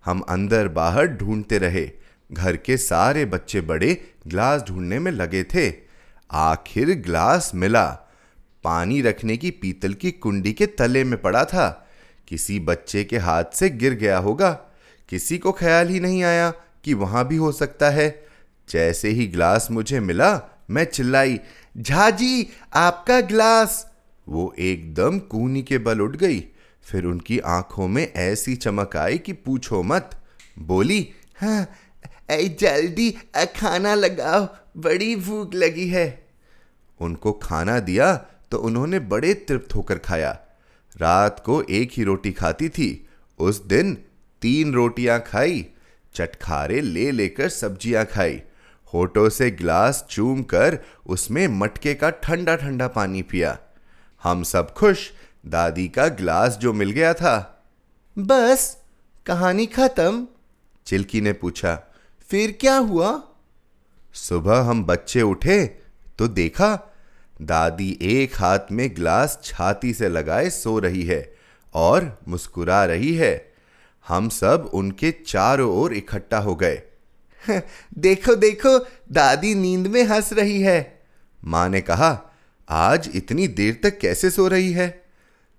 हम 0.04 0.20
अंदर 0.20 0.68
बाहर 0.68 1.06
ढूंढते 1.06 1.58
रहे। 1.58 1.90
घर 2.32 2.56
के 2.56 2.76
सारे 2.76 3.24
बच्चे 3.24 3.60
बड़े 3.60 4.14
ग्लास 4.26 4.62
ढूँढने 4.62 4.98
में 4.98 5.12
लगे 5.12 5.44
थे। 5.44 5.83
आखिर 6.30 6.90
ग्लास 6.90 7.52
मिला। 7.54 7.86
पानी 8.64 9.02
रखने 9.02 9.36
की 9.36 9.50
पीतल 9.50 9.94
की 9.94 10.10
कुंडी 10.10 10.52
के 10.52 10.66
तले 10.66 11.04
में 11.04 11.22
पड़ा 11.22 11.44
था। 11.44 11.88
किसी 12.28 12.60
बच्चे 12.60 13.04
के 13.04 13.18
हाथ 13.18 13.44
से 13.54 13.68
गिर 13.68 13.94
गया 13.94 14.18
होगा। 14.18 14.50
किसी 15.08 15.38
को 15.38 15.52
ख्याल 15.52 15.88
ही 15.88 16.00
नहीं 16.00 16.22
आया 16.22 16.50
कि 16.84 16.94
वहाँ 16.94 17.28
भी 17.28 17.36
हो 17.36 17.52
सकता 17.52 17.90
है। 17.90 18.26
जैसे 18.70 19.08
ही 19.08 19.26
ग्लास 19.26 19.68
मुझे 19.70 20.00
मिला, 20.00 20.60
मैं 20.70 20.84
चिल्लाई, 20.84 21.40
झाजी, 21.78 22.48
आपका 22.74 23.20
ग्लास! 23.20 23.92
वो 24.28 24.54
एकदम 24.58 25.18
कूनी 25.18 25.62
के 25.62 25.78
बल 25.78 26.00
उठ 26.00 26.16
गई। 26.16 26.44
फिर 26.84 27.04
उनकी 27.04 27.38
आँखों 27.38 27.88
में 27.88 28.12
ऐसी 28.12 28.56
चमक 28.56 28.96
आई 28.96 29.18
कि 29.18 29.32
पूछो 29.32 29.82
मत। 29.82 30.10
बोली 30.58 31.08
हाँ 31.40 31.66
जल्दी 32.30 33.10
खाना 33.56 33.94
लगाओ। 33.94 34.46
बड़ी 34.76 35.14
भूख 35.16 35.54
लगी 35.54 35.86
है। 35.88 36.06
उनको 37.00 37.32
खाना 37.42 37.78
दिया 37.80 38.14
तो 38.50 38.58
उन्होंने 38.58 38.98
बड़े 39.06 39.32
तृप्त 39.48 39.74
होकर 39.74 39.98
खाया। 39.98 40.30
रात 40.96 41.42
को 41.46 41.62
एक 41.70 41.92
ही 41.92 42.04
रोटी 42.04 42.32
खाती 42.32 42.68
थी। 42.68 42.88
उस 43.38 43.62
दिन 43.64 43.94
तीन 44.42 44.72
रोटियाँ 44.74 45.20
खाई 45.20 45.66
चटखारे 46.14 46.80
ले 46.80 47.10
लेकर 47.10 47.48
सब्ज़ियाँ 47.48 48.04
खाई। 48.06 48.40
होठों 48.92 49.28
से 49.28 49.50
गिलास 49.50 50.04
चूम 50.10 50.42
कर 50.44 50.78
उसमें 51.06 51.46
मटके 51.50 51.94
का 51.94 52.10
ठंडा 52.22 52.54
ठंडा 52.56 52.88
पानी 52.88 53.22
पिया। 53.22 53.58
हम 54.22 54.42
सब 54.42 54.72
खुश 54.74 55.10
दादी 55.46 55.88
का 55.88 56.06
गिलास 56.10 56.56
जो 56.56 56.72
मिल 56.72 56.90
गया 56.90 57.12
था। 57.14 57.36
बस 58.16 58.76
कहानी 59.26 59.66
खत्म। 59.68 60.26
चिल्की 60.86 61.20
ने 61.20 61.32
पूछा 61.32 61.74
फिर 62.30 62.58
क्या 62.60 62.76
हुआ? 62.76 63.22
सुबह 64.12 64.60
हम 64.60 64.84
बच्चे 64.84 65.22
उठे 65.22 65.64
तो 66.18 66.28
देखा 66.28 66.92
दादी 67.42 67.98
एक 68.02 68.36
हाथ 68.36 68.58
में 68.72 68.96
ग्लास 68.96 69.38
छाती 69.44 69.94
से 69.94 70.08
लगाए 70.08 70.50
सो 70.50 70.78
रही 70.78 71.02
है 71.02 71.34
और 71.74 72.18
मुस्कुरा 72.28 72.84
रही 72.84 73.14
है। 73.14 73.52
हम 74.08 74.28
सब 74.28 74.70
उनके 74.74 75.10
चारों 75.10 75.76
ओर 75.76 75.94
इकट्ठा 75.94 76.38
हो 76.38 76.54
गए। 76.54 76.82
देखो 77.98 78.34
देखो 78.34 78.78
दादी 79.12 79.54
नींद 79.54 79.86
में 79.86 80.04
हंस 80.04 80.32
रही 80.32 80.60
है। 80.60 81.02
माँ 81.44 81.68
ने 81.68 81.80
कहा 81.80 82.32
आज 82.68 83.10
इतनी 83.14 83.48
देर 83.48 83.80
तक 83.82 83.98
कैसे 83.98 84.30
सो 84.30 84.48
रही 84.48 84.72
है? 84.72 85.04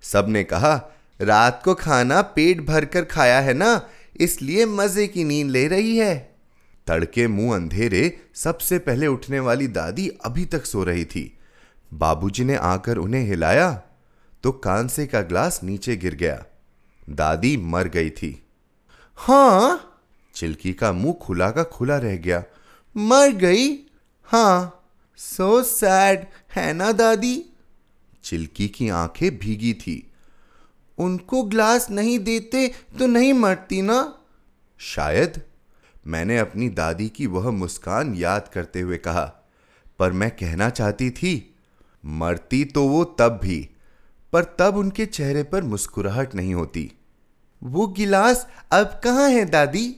सबने 0.01 0.43
कहा 0.43 0.91
रात 1.21 1.61
को 1.65 1.73
खाना 1.75 2.21
पेट 2.21 2.65
भरकर 2.65 3.03
खाया 3.05 3.39
है 3.39 3.53
ना 3.53 3.89
इसलिए 4.17 4.65
मज़े 4.65 5.07
की 5.07 5.23
नींद 5.23 5.49
ले 5.49 5.67
रही 5.67 5.97
है। 5.97 6.34
तड़के 6.87 7.27
मुँह 7.27 7.55
अंधेरे 7.55 8.21
सबसे 8.35 8.79
पहले 8.79 9.07
उठने 9.07 9.39
वाली 9.39 9.67
दादी 9.67 10.07
अभी 10.07 10.45
तक 10.45 10.65
सो 10.65 10.83
रही 10.83 11.05
थी। 11.05 11.37
बाबूजी 11.93 12.43
ने 12.43 12.55
आकर 12.55 12.97
उन्हें 12.97 13.23
हिलाया 13.23 13.83
तो 14.43 14.51
कांसे 14.51 15.07
का 15.07 15.21
ग्लास 15.21 15.59
नीचे 15.63 15.95
गिर 15.95 16.15
गया। 16.15 16.45
दादी 17.09 17.57
मर 17.57 17.87
गई 17.87 18.09
थी। 18.09 18.45
हाँ? 19.15 19.91
चिल्की 20.35 20.73
का 20.73 20.91
मुँह 20.91 21.13
खुला 21.13 21.51
का 21.51 21.63
खुला 21.63 21.97
रह 21.97 22.15
गया। 22.17 22.43
मर 22.97 23.29
गई? 23.29 23.79
हाँ। 24.23 24.85
सो 25.17 25.63
सैड 25.63 26.27
है 26.55 26.73
ना 26.73 26.91
दादी? 26.91 27.45
चिल्की 28.23 28.67
की 28.67 28.89
आँखें 28.89 29.37
भीगी 29.37 29.73
थी। 29.73 30.11
उनको 30.97 31.43
ग्लास 31.43 31.89
नहीं 31.89 32.19
देते 32.19 32.67
तो 32.99 33.07
नहीं 33.07 33.33
मरती 33.33 33.81
ना? 33.81 34.19
शायद 34.79 35.41
मैंने 36.07 36.37
अपनी 36.37 36.69
दादी 36.69 37.09
की 37.09 37.27
वह 37.27 37.51
मुस्कान 37.51 38.15
याद 38.15 38.49
करते 38.53 38.81
हुए 38.81 38.97
कहा, 38.97 39.51
पर 39.99 40.11
मैं 40.11 40.31
कहना 40.31 40.69
चाहती 40.69 41.09
थी, 41.09 41.55
मरती 42.05 42.65
तो 42.65 42.87
वो 42.87 43.03
तब 43.03 43.39
भी, 43.43 43.69
पर 44.33 44.43
तब 44.43 44.77
उनके 44.77 45.05
चेहरे 45.05 45.43
पर 45.43 45.63
मुस्कुराहट 45.63 46.35
नहीं 46.35 46.53
होती। 46.53 46.91
वो 47.63 47.87
गिलास 47.87 48.47
अब 48.71 49.01
कहाँ 49.03 49.29
है, 49.29 49.45
दादी? 49.45 49.95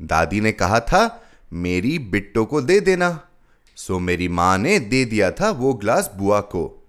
दादी 0.00 0.40
ने 0.40 0.52
कहा 0.52 0.80
था, 0.80 1.22
मेरी 1.52 1.98
बिट्टो 1.98 2.44
को 2.44 2.60
दे 2.60 2.80
देना। 2.80 3.20
सो 3.76 3.98
मेरी 3.98 4.28
माँ 4.28 4.58
ने 4.58 4.78
दे 4.78 5.04
दिया 5.04 5.30
था 5.30 5.50
वो 5.50 5.74
गिलास 5.74 6.10
बुआ 6.16 6.40
को। 6.40 6.88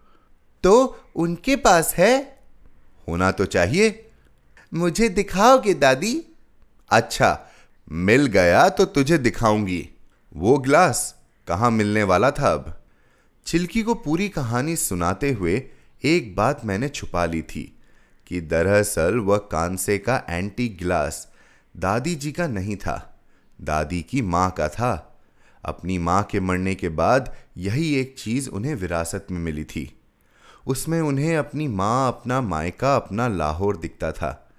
तो 0.63 0.99
उनके 1.15 1.55
पास 1.55 1.95
है? 1.95 2.39
होना 3.07 3.31
तो 3.31 3.45
चाहिए। 3.45 4.11
मुझे 4.73 5.09
दिखाओगे, 5.09 5.73
दादी? 5.73 6.25
अच्छा 6.89 7.45
मिल 7.91 8.25
गया 8.25 8.69
तो 8.69 8.85
तुझे 8.85 9.17
दिखाऊँगी। 9.17 9.89
वो 10.35 10.57
ग्लास 10.57 11.15
कहाँ 11.47 11.71
मिलने 11.71 12.03
वाला 12.03 12.31
था 12.31 12.53
अब? 12.53 12.83
चिल्की 13.45 13.83
को 13.83 13.93
पूरी 13.93 14.29
कहानी 14.29 14.75
सुनाते 14.75 15.31
हुए 15.31 15.63
एक 16.03 16.35
बात 16.35 16.65
मैंने 16.65 16.89
छुपा 16.89 17.25
ली 17.25 17.41
थी 17.41 17.77
कि 18.27 18.41
दरअसल 18.41 19.17
वह 19.17 19.37
कांसे 19.37 19.97
का 19.97 20.23
एंटी 20.29 20.69
ग्लास 20.69 21.31
दादी 21.77 22.15
जी 22.15 22.31
का 22.31 22.47
नहीं 22.47 22.75
था। 22.75 23.19
दादी 23.61 24.01
की 24.01 24.21
माँ 24.21 24.51
का 24.51 24.69
था। 24.69 25.19
अपनी 25.65 25.97
माँ 25.97 26.23
के 26.23 26.39
मरने 26.39 26.75
के 26.75 26.89
बाद 26.89 27.35
यही 27.57 27.95
एक 27.95 28.15
चीज़ 28.17 28.49
उन्हें 28.49 28.75
विरासत 28.75 29.27
में 29.31 29.39
मिली 29.39 29.63
थी। 29.63 29.99
उसमें 30.67 31.01
उन्हें 31.01 31.37
अपनी 31.37 31.67
माँ, 31.67 32.07
अपना 32.07 32.41
मायका, 32.41 32.95
अपना 32.95 33.27
लाहौर 33.27 33.77
दिखता 33.77 34.11
था। 34.11 34.49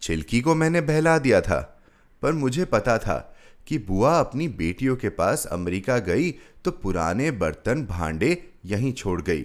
चिल्की 0.00 0.40
को 0.40 0.54
मैंने 0.54 0.80
बहला 0.80 1.18
दिया 1.18 1.40
था। 1.40 1.74
पर 2.22 2.32
मुझे 2.32 2.64
पता 2.64 2.96
था 2.98 3.18
कि 3.66 3.78
बुआ 3.78 4.18
अपनी 4.20 4.48
बेटियों 4.48 4.96
के 4.96 5.08
पास 5.08 5.46
अमेरिका 5.46 5.98
गई 5.98 6.30
तो 6.64 6.70
पुराने 6.72 7.30
बर्तन 7.30 7.84
भांडे 7.86 8.30
यहीं 8.66 8.92
छोड़ 8.92 9.20
गई। 9.22 9.42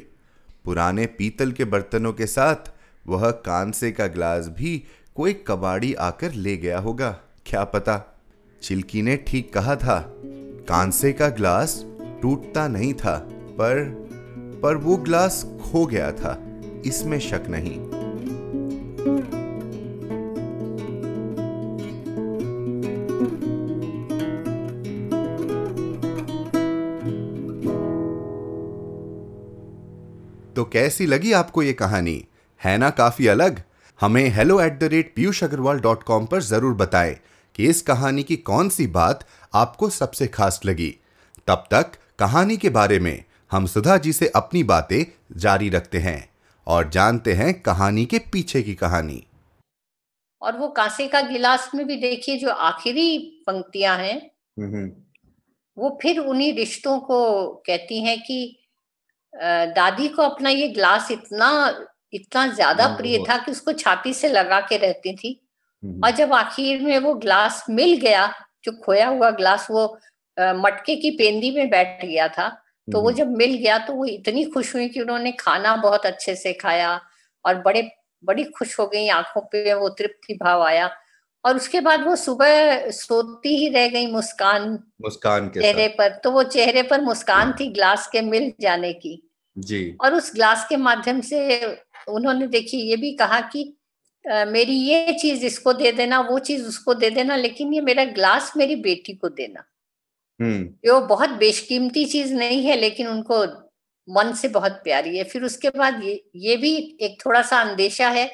पुराने 0.65 1.05
पीतल 1.07 1.51
के 1.51 1.65
बर्तनों 1.65 2.13
के 2.13 2.25
साथ 2.27 2.71
वह 3.07 3.29
कांसे 3.45 3.91
का 3.91 4.07
ग्लास 4.07 4.47
भी 4.47 4.83
कोई 5.15 5.33
कबाड़ी 5.47 5.93
आकर 5.93 6.33
ले 6.33 6.55
गया 6.57 6.79
होगा, 6.79 7.09
क्या 7.45 7.63
पता? 7.63 8.01
चिल्की 8.61 9.01
ने 9.01 9.15
ठीक 9.27 9.53
कहा 9.53 9.75
था, 9.75 9.99
कांसे 10.67 11.11
का 11.13 11.27
ग्लास 11.29 11.83
टूटता 12.21 12.67
नहीं 12.67 12.93
था, 12.93 13.17
पर 13.59 13.83
पर 14.63 14.75
वो 14.75 14.95
ग्लास 14.97 15.43
खो 15.61 15.85
गया 15.85 16.11
था, 16.11 16.37
इसमें 16.85 17.19
शक 17.19 17.47
नहीं। 17.49 17.77
तो 30.63 30.67
कैसी 30.69 31.05
लगी 31.05 31.31
आपको 31.33 31.63
ये 31.63 31.71
कहानी? 31.73 32.23
है 32.61 32.77
ना 32.77 32.89
काफ़ी 32.89 33.27
अलग? 33.27 33.59
हमें 33.99 34.27
hello 34.29 34.59
at 34.61 34.77
the 34.79 34.83
rate 34.83 35.11
Piyush 35.15 35.43
Agarwal 35.43 35.79
dot 35.79 36.03
com 36.03 36.25
पर 36.25 36.41
ज़रूर 36.41 36.73
बताएँ 36.73 37.15
कि 37.55 37.67
इस 37.69 37.81
कहानी 37.81 38.23
की 38.23 38.35
कौन 38.49 38.69
सी 38.69 38.87
बात 38.87 39.25
आपको 39.53 39.89
सबसे 39.89 40.27
खास 40.27 40.59
लगी। 40.65 40.89
तब 41.47 41.67
तक 41.71 41.97
कहानी 42.19 42.57
के 42.57 42.69
बारे 42.69 42.99
में 42.99 43.23
हम 43.51 43.65
सुधा 43.65 43.97
जी 43.97 44.13
से 44.13 44.31
अपनी 44.35 44.63
बातें 44.63 45.03
जारी 45.37 45.69
रखते 45.69 45.97
हैं 45.97 46.17
और 46.67 46.89
जानते 46.89 47.33
हैं 47.33 47.53
कहानी 47.61 48.05
के 48.05 48.19
पीछे 48.33 48.63
की 48.63 48.75
कहानी। 48.75 49.23
और 50.41 50.57
वो 50.57 50.67
कांसे 50.69 51.07
का 51.07 51.21
गिलास 51.27 51.69
में 51.75 51.87
भी 51.87 52.01
देखिए 52.01 52.37
जो 52.37 52.49
आखिरी 52.71 53.17
पंक्तियाँ 53.47 53.97
हैं। 53.97 54.19
वो 55.77 55.97
फिर 56.01 56.19
उन्हीं 56.19 56.53
रिश्तों 56.53 56.99
को 56.99 57.23
कहती 57.67 58.03
हैं 58.03 58.19
कि 58.21 58.59
दादी 59.33 60.07
को 60.07 60.21
अपना 60.21 60.49
ये 60.49 60.67
ग्लास 60.69 61.11
इतना 61.11 61.49
इतना 62.13 62.45
ज़्यादा 62.47 62.85
हाँ, 62.85 62.97
प्रिय 62.97 63.17
था 63.29 63.37
कि 63.37 63.51
उसको 63.51 63.71
छाती 63.73 64.13
से 64.13 64.29
लगा 64.29 64.59
के 64.61 64.77
रहती 64.77 65.15
थी। 65.15 65.39
और 65.83 66.11
जब 66.11 66.33
आखिर 66.33 66.81
में 66.81 66.97
वो 66.99 67.13
ग्लास 67.15 67.63
मिल 67.69 67.95
गया 67.97 68.27
जो 68.65 68.71
खोया 68.83 69.07
हुआ 69.07 69.29
ग्लास 69.31 69.67
वो 69.71 69.85
मटके 70.37 70.95
की 70.95 71.11
पेंदी 71.11 71.51
में 71.51 71.69
बैठ 71.69 72.05
गया 72.05 72.27
था 72.27 72.47
तो 72.87 73.01
वो 73.01 73.11
जब 73.11 73.31
मिल 73.31 73.53
गया 73.53 73.77
तो 73.77 73.93
वो 73.93 74.05
इतनी 74.05 74.43
खुश 74.45 74.73
हुई 74.75 74.87
कि 74.89 75.01
उन्होंने 75.01 75.31
खाना 75.31 75.75
बहुत 75.75 76.05
अच्छे 76.05 76.35
से 76.35 76.53
खाया 76.53 76.99
और 77.45 77.61
बड़े 77.61 77.89
बड़ी 78.23 78.43
खुश 78.57 78.79
हो 78.79 78.85
गई 78.87 79.07
आँखों 79.09 79.41
पे 79.51 79.73
वो 79.73 79.89
तृप्ति 79.89 80.33
भाव 80.33 80.63
आया। 80.63 80.89
और 81.45 81.55
उसके 81.55 81.81
बाद 81.81 82.05
वो 82.05 82.15
सुबह 82.15 82.89
सोती 82.91 83.55
ही 83.57 83.67
रह 83.69 83.87
गई 83.87 84.07
मुस्कान 84.07 84.79
मुस्कान 85.01 85.47
के 85.47 85.61
चेहरे 85.61 85.87
पर। 85.87 86.09
तो 86.23 86.31
वो 86.31 86.43
चेहरे 86.43 86.81
पर 86.83 87.01
मुस्कान 87.01 87.53
थी 87.59 87.67
ग्लास 87.69 88.07
के 88.07 88.21
मिल 88.21 88.51
जाने 88.61 88.93
की। 88.93 89.21
जी। 89.57 89.97
और 90.01 90.15
उस 90.15 90.31
ग्लास 90.35 90.65
के 90.69 90.77
माध्यम 90.77 91.21
से 91.21 91.65
उन्होंने 92.07 92.47
देखिए 92.47 92.83
ये 92.83 92.95
भी 92.97 93.11
कहा 93.11 93.39
कि 93.41 93.73
आ, 94.25 94.45
मेरी 94.45 94.73
ये 94.73 95.13
चीज़ 95.13 95.45
इसको 95.45 95.73
दे 95.73 95.91
देना 95.91 96.19
वो 96.19 96.39
चीज़ 96.39 96.63
उसको 96.67 96.93
दे 96.93 97.09
देना 97.09 97.35
लेकिन 97.35 97.73
ये 97.73 97.81
मेरा 97.81 98.03
ग्लास 98.05 98.53
मेरी 98.57 98.75
बेटी 98.75 99.13
को 99.13 99.29
देना। 99.29 99.63
हम्म। 100.39 100.91
वो 100.91 100.99
बहुत 101.01 101.29
बेशकीमती 101.29 102.05
चीज़ 102.05 102.33
नहीं 102.33 102.63
है 102.65 102.75
लेकिन 102.77 103.07
उनको 103.07 103.43
मन 104.07 104.33
से 104.33 104.47
बहुत 104.47 104.71
प्यारी 104.71 105.17
है। 105.17 105.23
फिर 105.23 105.43
उसके 105.43 105.69
बाद 105.69 106.03
ये 106.03 106.23
ये 106.35 106.57
भी 106.57 106.97
एक 107.01 107.17
थोड़ा 107.25 107.41
सा 107.41 107.59
अंदेशा 107.61 108.09
है 108.09 108.25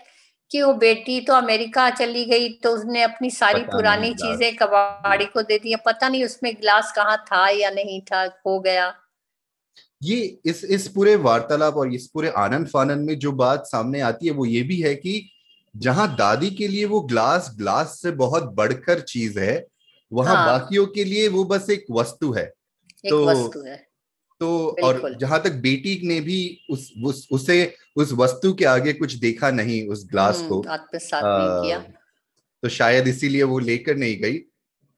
कि 0.52 0.62
वो 0.62 0.74
बेटी 0.74 1.22
तो 1.22 1.34
अमेरिका 1.34 1.90
चली 1.90 2.26
गई 2.26 2.50
तो 2.50 2.70
उसने 2.72 3.02
अपनी 3.02 3.30
सारी 3.30 3.62
पुरानी 3.62 4.14
चीज़ें 4.14 4.56
कबाड़ी 4.56 5.26
को 5.26 5.42
दे 5.42 5.58
दी। 5.58 5.76
पता 5.76 6.10
नहीं 6.10 6.26
उसमें 6.26 6.56
ग्लास 6.56 6.94
कहाँ 6.96 7.18
था 7.18 7.50
या 7.50 7.70
नहीं 7.70 8.02
था 8.02 8.28
खो 8.28 8.60
गया। 8.60 8.94
ये 10.04 10.40
इस 10.46 10.64
इस 10.64 10.88
पूरे 10.88 11.16
वार्तालाप 11.16 11.74
और 11.74 11.94
इस 11.94 12.08
पूरे 12.08 12.30
आनंद 12.30 12.68
फानंद 12.68 13.06
में 13.08 13.20
जो 13.20 13.32
बात 13.32 13.66
सामने 13.66 14.02
आती 14.02 14.26
है 14.26 14.32
वो 14.32 14.46
ये 14.46 14.62
भी 14.64 14.82
है 14.82 14.96
कि 14.96 15.30
जहाँ 15.78 16.16
दादी 16.16 16.50
के 16.50 16.68
लिए 16.68 16.86
वो 16.86 17.02
ग्लास 17.02 17.56
ग्लास 17.58 18.00
से 18.02 18.12
बहुत 18.12 18.44
बढ़कर 18.44 19.00
चीज़ 19.00 19.40
है 19.40 19.68
वहाँ 20.14 20.36
हाँ। 20.36 20.46
बाकियों 20.48 20.86
के 20.88 21.04
लिए 21.04 21.28
वो 21.28 21.44
बस 21.44 21.70
एक 21.70 21.86
वस्तु 21.92 22.32
है। 22.32 22.54
एक 23.06 23.10
तो 23.10 23.26
वस्तु 23.26 23.62
है। 23.62 23.89
तो 24.40 24.76
और 24.84 25.18
जहाँ 25.22 25.42
तक 25.44 25.52
बेटी 25.52 26.02
ने 26.04 26.22
भी 26.22 26.60
उस, 26.70 26.94
उस 27.04 27.28
उसे 27.32 27.76
उस 27.96 28.14
वस्तु 28.14 28.54
के 28.54 28.66
आगे 28.66 28.94
कुछ 28.94 29.14
देखा 29.14 29.52
नहीं 29.52 29.88
उस 29.88 30.08
ग्लास 30.12 30.42
को 30.50 30.66
आत्मसात 30.70 31.24
नहीं 31.26 31.64
किया। 31.64 31.80
तो 32.64 32.70
शायद 32.70 33.08
इसीलिए 33.08 33.44
वो 33.44 33.60
लेकर 33.60 33.96
नहीं 33.96 34.22
गई। 34.22 34.40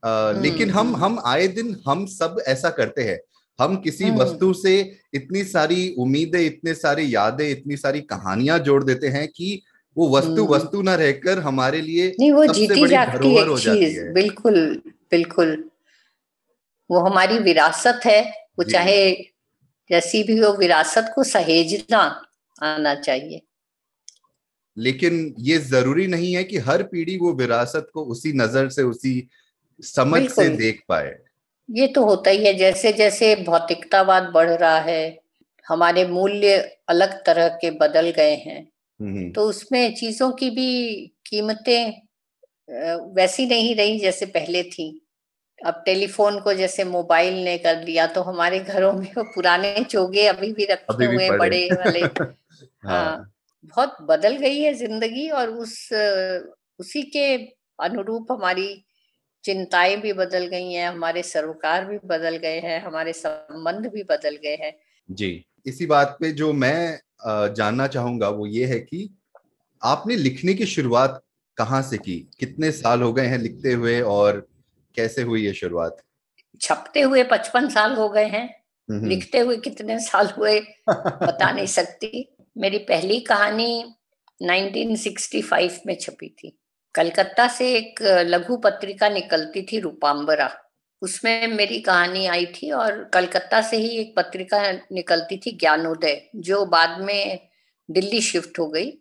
आ, 0.05 0.31
लेकिन 0.31 0.69
हम 0.69 0.95
हम 0.95 1.21
आए 1.25 1.47
दिन 1.47 1.77
हम 1.87 2.05
सब 2.05 2.43
ऐसा 2.47 2.69
करते 2.69 3.01
हैं। 3.01 3.19
हम 3.59 3.75
किसी 3.75 4.05
वस्तु 4.11 4.53
से 4.53 4.97
इतनी 5.13 5.43
सारी 5.43 5.95
उम्मीदें 5.97 6.45
इतने 6.45 6.73
सारी 6.73 7.15
यादें 7.15 7.49
इतनी 7.49 7.77
सारी 7.77 8.01
कहानियाँ 8.01 8.59
जोड़ 8.59 8.83
देते 8.83 9.07
हैं 9.07 9.27
कि 9.27 9.61
वो 9.97 10.17
वस्तु 10.17 10.45
वस्तु 10.45 10.81
ना 10.81 10.95
रहकर 10.95 11.39
हमारे 11.39 11.81
लिए 11.81 12.15
नहीं 12.19 12.31
वो 12.31 12.45
जीती 12.45 12.87
जाती 12.87 13.35
एक 13.35 13.59
चीज़ 13.59 14.09
बिल्कुल 14.13 14.81
बिल्कुल। 15.11 15.69
वो 16.91 16.99
हमारी 16.99 17.37
विरासत 17.37 18.01
है। 18.05 18.41
वो 18.61 18.69
चाहे 18.69 19.11
जैसी 19.89 20.23
भी 20.23 20.37
हो 20.37 20.51
विरासत 20.53 21.11
को 21.15 21.23
सहेजना 21.23 22.25
आना 22.63 22.95
चाहिए। 22.95 23.41
लेकिन 24.77 25.35
ये 25.39 25.57
ज़रूरी 25.57 26.07
नहीं 26.07 26.35
है 26.35 26.43
कि 26.43 26.57
हर 26.57 26.83
पीढ़ी 26.83 27.17
वो 27.17 27.33
विरासत 27.33 27.89
को 27.93 28.03
उसी 28.03 28.33
नज़र 28.33 28.69
से 28.69 28.83
उसी 28.83 29.27
समझ 29.83 30.29
से 30.31 30.49
देख 30.49 30.81
पाए। 30.89 31.17
ये 31.71 31.87
तो 31.87 32.05
होता 32.05 32.29
ही 32.29 32.45
है 32.45 32.53
जैसे 32.53 32.93
जैसे 32.93 33.35
भौतिकतावाद 33.35 34.23
बढ़ 34.23 34.49
रहा 34.49 34.79
है 34.79 35.19
हमारे 35.67 36.07
मूल्य 36.07 36.77
अलग 36.89 37.13
तरह 37.25 37.47
के 37.47 37.71
बदल 37.71 38.09
गए 38.09 38.35
हैं। 38.35 38.71
हम्म। 38.99 39.31
तो 39.31 39.41
उसमें 39.41 39.95
चीज़ों 39.95 40.31
की 40.31 40.49
भी 40.49 40.95
कीमतें 41.25 42.01
वैसी 43.13 43.45
नहीं 43.45 43.75
रही 43.75 43.99
जैसे 43.99 44.25
पहले 44.25 44.63
थी। 44.63 45.00
अब 45.65 45.81
टेलीफोन 45.85 46.39
को 46.39 46.53
जैसे 46.53 46.83
मोबाइल 46.83 47.33
ने 47.43 47.57
कर 47.57 47.83
लिया 47.83 48.07
तो 48.07 48.21
हमारे 48.21 48.59
घरों 48.59 48.93
में 48.93 49.11
वो 49.17 49.23
पुराने 49.23 49.83
चोगे 49.83 50.25
अभी 50.27 50.53
भी 50.53 50.65
रखे 50.65 50.93
अभी 50.93 51.05
हुए 51.05 51.29
बड़े 51.29 51.67
वाले। 51.73 51.99
हाँ।, 52.85 53.03
हाँ। 53.05 53.31
बहुत 53.63 53.97
बदल 54.01 54.37
गई 54.37 54.59
है 54.59 54.73
ज़िंदगी 54.73 55.29
और 55.29 55.49
उस 55.49 55.89
उसी 56.79 57.01
के 57.01 57.37
अनुरूप 57.79 58.27
हमारी 58.31 58.85
चिंताएँ 59.43 59.97
भी 59.97 60.13
बदल 60.13 60.47
गई 60.47 60.71
हैं 60.71 60.87
हमारे 60.87 61.23
सरोकार 61.23 61.85
भी 61.85 61.97
बदल 62.05 62.37
गए 62.37 62.59
हैं 62.59 62.81
हमारे 62.83 63.13
संबंध 63.13 63.87
भी 63.87 64.03
बदल 64.03 64.35
गए 64.35 64.55
हैं। 64.55 64.73
जी। 65.11 65.45
इसी 65.65 65.85
बात 65.85 66.17
पे 66.21 66.31
जो 66.31 66.53
मैं 66.53 66.99
जानना 67.53 67.87
चाहूँगा 67.87 68.29
वो 68.29 68.45
ये 68.47 68.65
है 68.65 68.79
कि 68.79 69.09
आपने 69.83 70.15
लिखने 70.15 70.53
की 70.53 70.65
शुरुआत 70.65 71.21
कहाँ 71.57 71.81
से 71.81 71.97
की? 71.97 72.29
कितने 72.39 72.71
साल 72.71 73.01
हो 73.01 73.13
गए 73.13 73.25
हैं 73.25 73.37
लिखते 73.37 73.73
हुए 73.73 74.01
और 74.01 74.47
कैसे 74.95 75.21
हुई 75.21 75.45
ये 75.45 75.53
शुरुआत? 75.53 75.97
छपते 76.61 77.01
हुए 77.01 77.23
पचपन 77.23 77.69
साल 77.69 77.93
हो 77.93 78.09
गए 78.09 78.25
हैं। 78.25 78.61
लिखते 79.07 79.39
हुए 79.39 79.57
कितने 79.57 79.99
साल 79.99 80.27
हुए? 80.27 80.59
बता 80.89 81.51
नहीं 81.51 81.65
सकती। 81.79 82.35
मेरी 82.57 82.77
पहली 82.77 83.19
कहानी 83.19 83.95
1965 84.41 85.79
में 85.87 85.97
छपी 86.01 86.29
थी। 86.29 86.59
कलकत्ता 86.95 87.47
से 87.47 87.73
एक 87.73 88.01
लघु 88.01 88.57
पत्रिका 88.57 89.09
निकलती 89.09 89.61
थी 89.61 89.79
रूपांबरा। 89.79 90.57
उसमें 91.01 91.47
मेरी 91.47 91.81
कहानी 91.81 92.25
आई 92.25 92.45
थी 92.45 92.71
और 92.71 93.03
कलकत्ता 93.03 93.61
से 93.61 93.77
ही 93.77 93.89
एक 93.89 94.15
पत्रिका 94.15 94.71
निकलती 94.71 95.37
थी 95.37 95.51
ज्ञानोदय 95.51 96.29
जो 96.35 96.65
बाद 96.65 97.01
में 97.01 97.49
दिल्ली 97.91 98.21
शिफ्ट 98.21 98.59
हो 98.59 98.67
गई। 98.67 98.91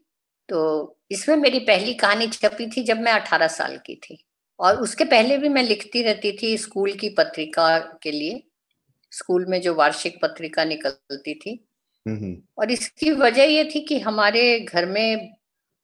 तो 0.49 1.01
इसमें 1.11 1.37
मेरी 1.37 1.59
पहली 1.59 1.95
कहानी 1.95 2.27
छपी 2.27 2.67
थी 2.67 2.83
जब 2.83 3.01
मैं 3.01 3.13
अठारह 3.13 3.47
साल 3.47 3.77
की 3.77 3.95
थी। 3.95 4.30
और 4.61 4.77
उसके 4.77 5.05
पहले 5.05 5.37
भी 5.39 5.49
मैं 5.49 5.63
लिखती 5.63 6.03
रहती 6.03 6.33
थी 6.43 6.57
स्कूल 6.59 6.93
की 6.93 7.09
पत्रिका 7.09 7.79
के 8.03 8.11
लिए 8.11 8.43
स्कूल 9.13 9.47
में 9.49 9.61
जो 9.61 9.75
वार्षिक 9.75 10.19
पत्रिका 10.23 10.65
निकलती 10.65 11.35
थी। 11.35 11.55
और 12.59 12.71
इसकी 12.71 13.11
वजह 13.13 13.45
ये 13.45 13.65
थी 13.75 13.81
कि 13.81 13.99
हमारे 14.01 14.59
घर 14.61 14.87
में 14.87 15.31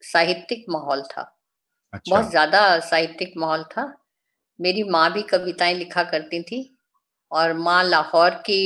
साहित्यिक 0.03 0.65
माहौल 0.71 1.03
था। 1.03 1.23
अच्छा। 1.93 2.11
बहुत 2.11 2.31
ज़्यादा 2.31 2.79
साहित्यिक 2.81 3.33
माहौल 3.37 3.62
था। 3.67 3.93
मेरी 4.59 4.83
माँ 4.85 5.12
भी 5.12 5.23
कविताएँ 5.25 5.75
लिखा 5.75 6.03
करती 6.05 6.43
थी 6.43 6.61
और 7.33 7.53
माँ 7.59 7.83
लाहौर 7.85 8.31
की 8.47 8.62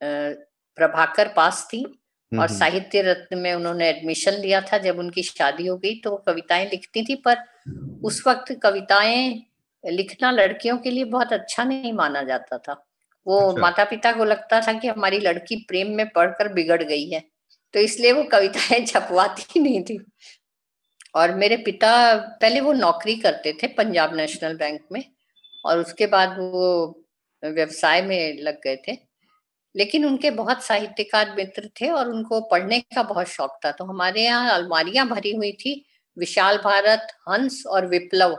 प्रभाकर 0.00 1.28
पास 1.36 1.66
थी 1.72 1.84
और 2.32 2.48
साहित्य 2.50 3.02
रत्न 3.02 3.38
में 3.38 3.52
उन्होंने 3.54 3.88
एडमिशन 3.90 4.34
लिया 4.34 4.60
था। 4.62 4.78
जब 4.78 4.98
उनकी 4.98 5.22
शादी 5.22 5.66
हो 5.66 5.76
गई 5.78 6.00
तो 6.00 6.16
कविताएँ 6.26 6.68
लिखती 6.70 7.04
थी 7.04 7.14
पर 7.26 7.36
उस 8.02 8.22
वक्त 8.26 8.52
कविताएँ 8.62 9.42
लिखना 9.84 10.30
लड़कियों 10.30 10.76
के 10.78 10.90
लिए 10.90 11.04
बहुत 11.06 11.32
अच्छा 11.32 11.64
नहीं 11.64 11.92
माना 11.92 12.22
जाता 12.22 12.58
था। 12.58 12.72
वो 13.26 13.38
अच्छा। 13.40 13.60
माता 13.60 13.84
पिता 13.84 14.12
को 14.12 14.24
लगता 14.24 14.60
था 14.60 14.72
कि 14.72 14.88
हमारी 14.88 15.18
लड़की 15.18 15.56
प्रेम 15.68 15.94
में 15.96 16.08
पढ़कर 16.08 16.52
बिगड़ 16.52 16.82
गई 16.82 17.08
है 17.10 17.20
तो 17.74 17.80
इसलिए 17.80 18.12
वो 18.12 18.22
कविताएँ 18.32 18.84
छपवाती 18.86 19.60
नहीं 19.60 19.82
थी। 19.84 19.98
और 21.14 21.34
मेरे 21.34 21.56
पिता 21.56 21.90
पहले 22.40 22.60
वो 22.60 22.72
नौकरी 22.72 23.16
करते 23.16 23.52
थे 23.62 23.66
पंजाब 23.68 24.14
नेशनल 24.16 24.56
बैंक 24.56 24.80
में 24.92 25.02
और 25.64 25.78
उसके 25.78 26.06
बाद 26.06 26.36
वो 26.38 26.68
व्यवसाय 27.42 28.02
में 28.02 28.42
लग 28.42 28.60
गए 28.64 28.76
थे। 28.88 28.98
लेकिन 29.74 30.04
उनके 30.06 30.30
बहुत 30.30 30.62
साहित्यकार 30.64 31.34
मित्र 31.36 31.70
थे 31.80 31.88
और 31.90 32.08
उनको 32.08 32.40
पढ़ने 32.50 32.80
का 32.94 33.02
बहुत 33.02 33.28
शौक 33.28 33.58
था 33.64 33.72
तो 33.72 33.84
हमारे 33.84 34.24
यहाँ 34.24 34.50
अलमारियाँ 34.50 35.06
भरी 35.08 35.34
हुई 35.36 35.52
थी 35.52 35.74
विशाल 36.16 36.56
भारत, 36.58 37.06
हंस 37.28 37.62
और 37.66 37.86
विप्लव 37.86 38.34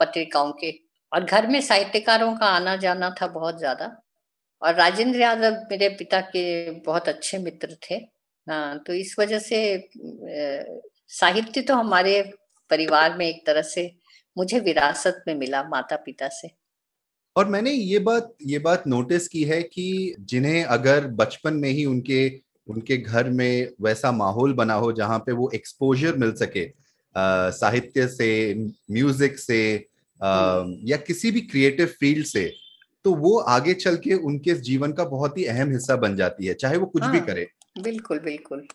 पत्रिकाओं 0.00 0.52
के। 0.54 0.72
और 1.12 1.24
घर 1.24 1.46
में 1.46 1.60
साहित्यकारों 1.60 2.34
का 2.36 2.46
आना 2.48 2.76
जाना 2.78 3.10
था 3.20 3.26
बहुत 3.28 3.58
ज़्यादा। 3.58 3.90
और 4.62 4.74
राजेंद्र 4.74 5.20
यादव 5.20 5.56
मेरे 5.70 5.88
पिता 5.88 6.20
के 6.26 6.70
बहुत 6.80 7.08
अच्छे 7.08 7.38
मित्र 7.38 7.76
थे। 7.82 7.94
हाँ 8.46 8.78
तो 8.86 8.92
इस 8.94 9.14
वजह 9.18 9.38
से 9.40 9.88
साहित्य 11.10 11.60
तो 11.62 11.74
हमारे 11.74 12.20
परिवार 12.70 13.16
में 13.18 13.26
एक 13.26 13.44
तरह 13.46 13.62
से 13.64 13.90
मुझे 14.36 14.58
विरासत 14.60 15.22
में 15.28 15.34
मिला 15.34 15.62
माता 15.64 15.96
पिता 15.96 16.28
से। 16.30 16.50
और 17.36 17.48
मैंने 17.48 17.70
ये 17.70 17.98
बात 18.00 18.34
ये 18.46 18.58
बात 18.58 18.86
नोटिस 18.86 19.28
की 19.28 19.42
है 19.44 19.62
कि 19.62 20.14
जिन्हें 20.20 20.64
अगर 20.66 21.06
बचपन 21.16 21.54
में 21.54 21.68
ही 21.70 21.84
उनके 21.84 22.28
उनके 22.68 22.96
घर 22.96 23.28
में 23.30 23.68
वैसा 23.82 24.12
माहौल 24.12 24.52
बना 24.54 24.74
हो 24.74 24.92
जहाँ 24.92 25.18
पे 25.18 25.32
वो 25.32 25.50
एक्सपोजर 25.54 26.16
मिल 26.16 26.32
सके 26.36 26.64
साहित्य 27.16 28.06
से 28.08 28.54
म्यूज़िक 28.90 29.38
से 29.38 29.86
आ, 30.20 30.64
या 30.84 30.96
किसी 30.96 31.30
भी 31.30 31.40
क्रिएटिव 31.40 31.86
फ़ील्ड 31.86 32.26
से 32.26 32.52
तो 33.04 33.14
वो 33.14 33.38
आगे 33.38 33.74
चल 33.74 33.96
के 33.96 34.14
उनके 34.14 34.54
जीवन 34.54 34.92
का 34.92 35.04
बहुत 35.04 35.38
ही 35.38 35.44
अहम 35.44 35.70
हिस्सा 35.72 35.96
बन 35.96 36.16
जाती 36.16 36.46
है 36.46 36.54
चाहे 36.54 36.76
वो 36.76 36.86
कुछ 36.86 37.02
हाँ, 37.02 37.12
भी 37.12 37.20
करे। 37.20 37.46
बिल्कुल 37.82 38.18
बिल्कुल। 38.18 38.66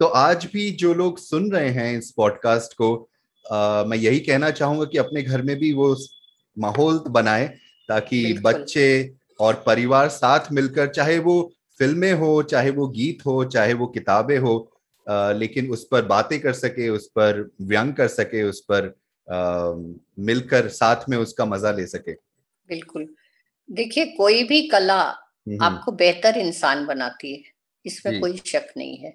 तो 0.00 0.06
आज 0.06 0.46
भी 0.52 0.70
जो 0.70 0.94
लोग 0.94 1.18
सुन 1.18 1.50
रहे 1.52 1.68
हैं 1.70 1.98
इस 1.98 2.10
पॉडकास्ट 2.10 2.74
को 2.74 3.08
आ, 3.52 3.84
मैं 3.84 3.96
यही 3.96 4.20
कहना 4.20 4.50
चाहूँगा 4.50 4.84
कि 4.84 4.98
अपने 4.98 5.22
घर 5.22 5.42
में 5.42 5.56
भी 5.56 5.72
वो 5.72 5.96
माहौल 6.58 6.98
बनाए 7.08 7.46
ताकि 7.88 8.32
बच्चे 8.44 9.14
और 9.40 9.62
परिवार 9.66 10.08
साथ 10.08 10.52
मिलकर 10.52 10.88
चाहे 10.88 11.18
वो 11.18 11.52
फ़िल्में 11.78 12.12
हो 12.12 12.42
चाहे 12.42 12.70
वो 12.70 12.88
गीत 12.88 13.18
हो 13.26 13.44
चाहे 13.44 13.72
वो 13.72 13.86
किताबें 13.86 14.38
हो 14.38 14.58
लेकिन 15.08 15.70
उस 15.70 15.86
पर 15.86 16.04
बातें 16.06 16.38
कर 16.40 16.52
सके 16.52 16.88
उस 16.88 17.06
पर 17.08 17.50
व्यंग 17.62 17.92
कर 17.94 18.08
सके 18.08 18.42
उस 18.42 18.60
पर 18.70 18.94
मिलकर 20.20 20.68
साथ 20.68 21.08
में 21.08 21.16
उसका 21.18 21.44
मज़ा 21.44 21.72
ले 21.72 21.86
सके। 21.86 22.12
बिल्कुल। 22.68 23.08
देखिए 23.68 24.04
कोई 24.06 24.42
भी 24.44 24.68
कला। 24.68 25.00
आपको 25.62 25.92
बेहतर 25.92 26.38
इंसान 26.38 26.86
बनाती 26.86 27.32
है 27.34 27.42
इसमें 27.84 28.18
कोई 28.20 28.36
शक 28.46 28.72
नहीं 28.76 28.96
है। 28.98 29.14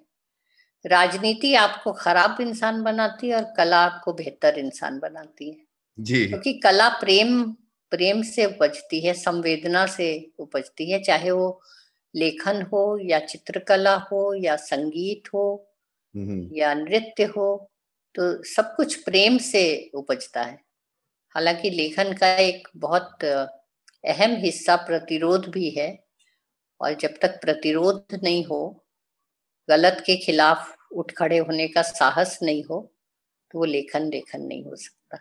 राजनीति 0.84 1.54
आपको 1.54 1.92
खराब 1.92 2.40
इंसान 2.40 2.82
बनाती 2.82 3.28
है 3.28 3.36
और 3.36 3.44
कला 3.56 3.78
आपको 3.78 4.12
बेहतर 4.12 4.58
इंसान 4.58 4.98
बनाती 4.98 5.50
है। 5.50 5.56
जी। 5.98 6.26
क्योंकि 6.26 6.52
कला 6.54 6.88
प्रेम 7.00 7.42
प्रेम 7.92 8.22
से 8.22 8.44
उपजती 8.46 9.00
है 9.00 9.14
संवेदना 9.14 9.86
से 9.86 10.08
उपजती 10.38 10.90
है 10.90 11.02
चाहे 11.02 11.30
वो 11.30 11.60
लेखन 12.14 12.62
हो 12.62 12.82
या 13.02 13.18
चित्रकला 13.18 13.94
हो 14.12 14.34
या 14.34 14.56
संगीत 14.56 15.28
हो। 15.34 15.44
या 16.14 16.72
नृत्य 16.74 17.24
हो 17.26 17.46
तो 18.14 18.42
सब 18.44 18.74
कुछ 18.76 18.94
प्रेम 19.04 19.38
से 19.38 19.90
उपजता 19.94 20.42
है। 20.42 20.58
हालाँकि 21.34 21.70
लेखन 21.70 22.12
का 22.12 22.28
एक 22.36 22.68
बहुत 22.76 23.24
अहम 23.24 24.36
हिस्सा 24.36 24.76
प्रतिरोध 24.76 25.48
भी 25.48 25.70
है 25.70 25.88
और 26.80 26.94
जब 26.94 27.14
तक 27.22 27.40
प्रतिरोध 27.40 28.18
नहीं 28.22 28.44
हो 28.44 28.60
गलत 29.68 30.02
के 30.06 30.16
खिलाफ 30.16 30.74
उठ 30.92 31.12
खड़े 31.12 31.38
होने 31.38 31.68
का 31.68 31.82
साहस 31.82 32.38
नहीं 32.42 32.62
हो 32.64 32.80
तो 33.50 33.58
वो 33.58 33.64
लेखन 33.64 34.08
लेखन 34.10 34.42
नहीं 34.42 34.64
हो 34.64 34.76
सकता। 34.76 35.18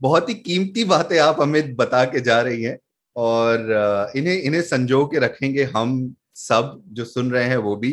बहुत 0.00 0.28
ही 0.28 0.34
कीमती 0.34 0.84
बातें 0.84 1.18
आप 1.18 1.40
हमें 1.40 1.74
बता 1.76 2.04
के 2.04 2.20
जा 2.20 2.40
रही 2.42 2.62
हैं 2.62 2.78
और 3.16 4.12
इन्हें 4.16 4.36
इन्हें 4.36 4.62
संजो 4.62 5.04
के 5.06 5.18
रखेंगे 5.18 5.64
हम 5.64 6.14
सब 6.34 6.82
जो 6.88 7.04
सुन 7.04 7.30
रहे 7.30 7.44
हैं 7.44 7.56
वो 7.56 7.76
भी। 7.76 7.92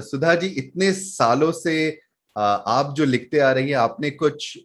सुधा 0.00 0.34
जी 0.34 0.46
इतने 0.46 0.92
सालों 0.92 1.52
से 1.52 2.00
आप 2.36 2.94
जो 2.96 3.04
लिखते 3.04 3.38
आ 3.38 3.52
रही 3.52 3.70
हैं 3.70 3.76
आपने 3.76 4.10
कुछ 4.10 4.58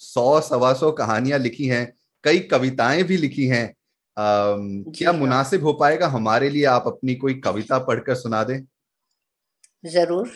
सौ 0.00 0.40
सवा 0.40 0.72
सौ 0.72 0.92
कहानियाँ 0.92 1.38
लिखी 1.38 1.66
हैं 1.66 1.92
कई 2.24 2.38
कविताएँ 2.38 3.02
भी 3.02 3.16
लिखी 3.16 3.46
हैं 3.46 3.74
क्या 4.18 5.10
हाँ। 5.10 5.18
मुनासिब 5.18 5.64
हो 5.64 5.72
पाएगा 5.72 6.06
हमारे 6.06 6.50
लिए 6.50 6.64
आप 6.64 6.84
अपनी 6.86 7.14
कोई 7.14 7.34
कविता 7.34 7.78
पढ़कर 7.78 8.14
सुना 8.14 8.44
दें? 8.44 8.60
ज़रूर। 9.86 10.30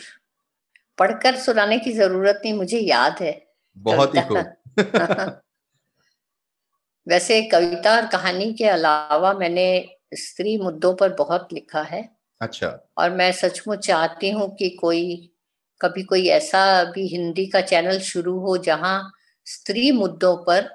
पढ़कर 0.97 1.35
सुनाने 1.35 1.79
की 1.79 1.93
ज़रूरत 1.93 2.41
नहीं 2.45 2.53
मुझे 2.53 2.79
याद 2.79 3.15
है 3.21 3.47
बहुत 3.77 4.15
ही 4.15 4.21
खूब। 4.21 4.53
वैसे 7.07 7.41
कविता 7.41 7.95
और 7.95 8.07
कहानी 8.07 8.53
के 8.53 8.65
अलावा 8.65 9.33
मैंने 9.33 9.89
स्त्री 10.13 10.57
मुद्दों 10.57 10.93
पर 10.95 11.13
बहुत 11.13 11.47
लिखा 11.53 11.81
है। 11.81 12.20
अच्छा। 12.41 12.89
और 12.97 13.09
मैं 13.09 13.31
सचमुच 13.31 13.79
चाहती 13.79 14.29
हूँ 14.29 14.55
कि 14.55 14.69
कोई 14.69 15.31
कभी 15.81 16.03
कोई 16.03 16.27
ऐसा 16.27 16.83
भी 16.83 17.07
हिंदी 17.07 17.45
का 17.45 17.61
चैनल 17.61 17.99
शुरू 17.99 18.39
हो 18.39 18.57
जहाँ 18.57 19.11
स्त्री 19.45 19.91
मुद्दों 19.91 20.37
पर 20.37 20.69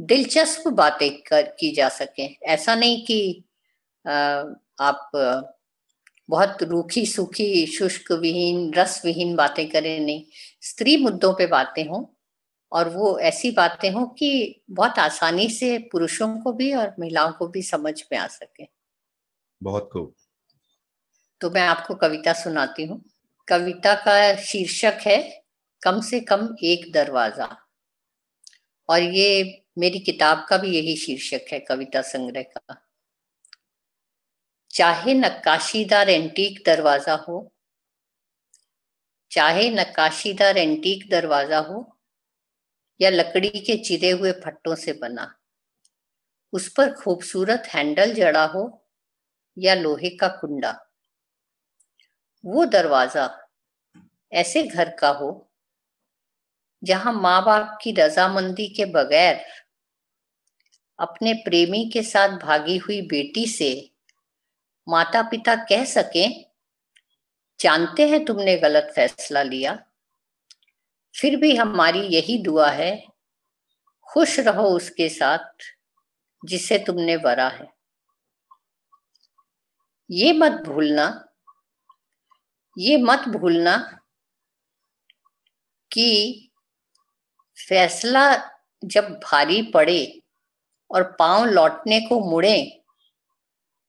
दिलचस्प 0.00 0.68
बातें 0.68 1.22
कर 1.22 1.42
की 1.60 1.74
जा 1.74 1.88
सके। 1.88 2.22
ऐसा 2.24 2.74
नहीं 2.74 3.06
कि 3.06 3.44
आ, 4.08 4.44
आप 4.80 5.10
बहुत 6.28 6.62
रूखी 6.62 7.06
सूखी 7.06 7.66
शुष्क 7.66 8.12
विहीन 8.12 8.74
रस 8.74 9.02
विहीन 9.04 9.36
बातें 9.36 9.68
करें 9.68 10.00
नहीं। 10.00 10.24
स्त्री 10.60 10.96
मुद्दों 10.96 11.32
पे 11.34 11.46
बातें 11.46 11.84
हों 11.88 12.04
और 12.72 12.88
वो 12.88 13.18
ऐसी 13.18 13.50
बातें 13.50 13.90
हों 13.90 14.06
कि 14.06 14.62
बहुत 14.70 14.98
आसानी 14.98 15.48
से 15.50 15.78
पुरुषों 15.78 16.38
को 16.38 16.52
भी 16.52 16.74
और 16.74 16.94
महिलाओं 16.98 17.32
को 17.32 17.48
भी 17.48 17.62
समझ 17.62 18.04
में 18.12 18.18
आ 18.18 18.26
सके। 18.26 18.64
बहुत 19.62 19.90
खूब। 19.92 20.14
तो 21.40 21.50
मैं 21.50 21.62
आपको 21.62 21.94
कविता 21.94 22.32
सुनाती 22.32 22.84
हूँ। 22.84 23.02
कविता 23.48 23.94
का 23.94 24.36
शीर्षक 24.36 24.98
है, 25.06 25.44
कम 25.82 26.00
से 26.00 26.20
कम 26.20 26.48
एक 26.64 26.92
दरवाज़ा। 26.92 27.48
और 28.88 29.02
ये 29.02 29.62
मेरी 29.78 29.98
किताब 29.98 30.44
का 30.48 30.56
भी 30.56 30.70
यही 30.70 30.96
शीर्षक 30.96 31.52
है, 31.52 31.60
कविता 31.60 32.02
संग्रह 32.02 32.42
का। 32.42 32.86
चाहे 34.70 35.14
नक्काशीदार 35.14 36.10
एंटीक 36.10 36.62
दरवाज़ा 36.66 37.14
हो, 37.14 37.52
चाहे 39.30 39.68
नक्काशीदार 39.70 40.58
एंटीक 40.58 41.08
दरवाज़ा 41.10 41.58
हो, 41.58 41.96
या 43.00 43.10
लकड़ी 43.10 43.48
के 43.48 43.76
चिरे 43.76 44.10
हुए 44.10 44.32
फट्टों 44.32 44.74
से 44.74 44.92
बना, 44.92 45.34
उस 46.52 46.68
पर 46.68 46.92
खूबसूरत 46.92 47.68
हैंडल 47.74 48.14
जड़ा 48.14 48.44
हो, 48.44 48.64
या 49.56 49.74
लोहे 49.74 50.10
का 50.10 50.28
कुंडा। 50.28 50.78
वो 52.44 52.64
दरवाज़ा 52.64 53.28
ऐसे 54.32 54.62
घर 54.62 54.90
का 54.90 55.08
हो 55.08 55.30
जहाँ 56.82 57.12
माँ 57.12 57.44
बाप 57.44 57.78
की 57.82 57.92
रजामंदी 57.92 58.68
के 58.68 58.84
बगैर 58.84 59.44
अपने 60.98 61.32
प्रेमी 61.44 61.84
के 61.92 62.02
साथ 62.02 62.38
भागी 62.38 62.76
हुई 62.76 63.00
बेटी 63.02 63.46
से 63.46 63.70
माता 64.86 65.22
पिता 65.22 65.54
कह 65.64 65.84
सके, 65.84 66.26
जानते 67.60 68.08
हैं 68.08 68.24
तुमने 68.24 68.56
गलत 68.56 68.92
फैसला 68.94 69.42
लिया, 69.42 69.78
फिर 71.14 71.36
भी 71.36 71.54
हमारी 71.56 72.00
यही 72.06 72.38
दुआ 72.42 72.70
है, 72.70 72.92
खुश 74.08 74.38
रहो 74.40 74.68
उसके 74.68 75.08
साथ 75.08 75.72
जिसे 76.42 76.78
तुमने 76.78 77.16
वरा 77.16 77.48
है। 77.48 77.68
ये 80.10 80.32
मत 80.32 80.62
भूलना 80.66 81.06
ये 82.80 82.96
मत 82.96 83.28
भूलना 83.28 83.76
कि 85.90 86.50
फैसला 87.58 88.22
जब 88.82 89.08
भारी 89.24 89.62
पड़े 89.72 90.22
और 90.90 91.02
पाँव 91.18 91.44
लौटने 91.44 92.00
को 92.00 92.20
मुड़े 92.20 92.56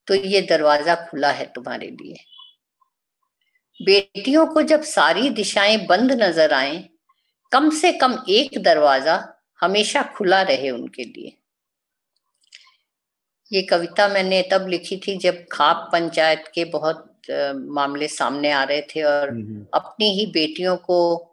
तो 0.08 0.16
ये 0.16 0.42
दरवाज़ा 0.42 0.96
खुला 1.10 1.32
है 1.32 1.46
तुम्हारे 1.46 1.88
लिए। 1.88 2.16
बेटियों 3.80 4.46
को 4.46 4.62
जब 4.62 4.82
सारी 4.82 5.30
दिशाएँ 5.30 5.78
बंद 5.88 6.12
नज़र 6.12 6.54
आए, 6.54 6.78
कम 7.52 7.70
से 7.70 7.92
कम 7.94 8.18
एक 8.30 8.62
दरवाज़ा 8.64 9.16
हमेशा 9.60 10.02
खुला 10.18 10.42
रहे 10.42 10.70
उनके 10.70 11.04
लिए। 11.04 11.38
ये 13.52 13.62
कविता 13.62 14.08
मैंने 14.08 14.42
तब 14.52 14.68
लिखी 14.68 14.98
थी 14.98 15.18
जब 15.18 15.46
खाप 15.52 15.90
पंचायत 15.92 16.52
के 16.56 16.66
बहुत 16.66 17.08
मामले 17.56 18.08
सामने 18.08 18.52
आ 18.52 18.64
रहे 18.64 18.82
थे 18.82 19.02
और 19.04 19.30
हम्म, 19.30 19.42
हम्म। 19.42 19.66
अपनी 19.74 20.12
ही 20.12 20.26
बेटियों 20.26 20.78
को 20.78 21.28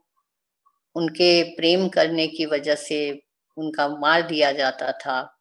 उनके 0.94 1.42
प्रेम 1.42 1.88
करने 1.88 2.26
की 2.26 2.46
वजह 2.46 2.74
से 2.74 3.22
उनका 3.56 3.88
मार 3.88 4.22
दिया 4.22 4.52
जाता 4.52 4.92
था 4.92 5.38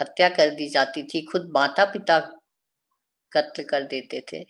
हत्या 0.00 0.28
कर 0.28 0.50
दी 0.50 0.68
जाती 0.68 1.02
थी 1.02 1.22
खुद 1.22 1.50
माता 1.54 1.84
पिता 1.84 2.18
कत्ल 3.32 3.62
कर 3.62 3.82
देते 3.82 4.24
थे। 4.32 4.46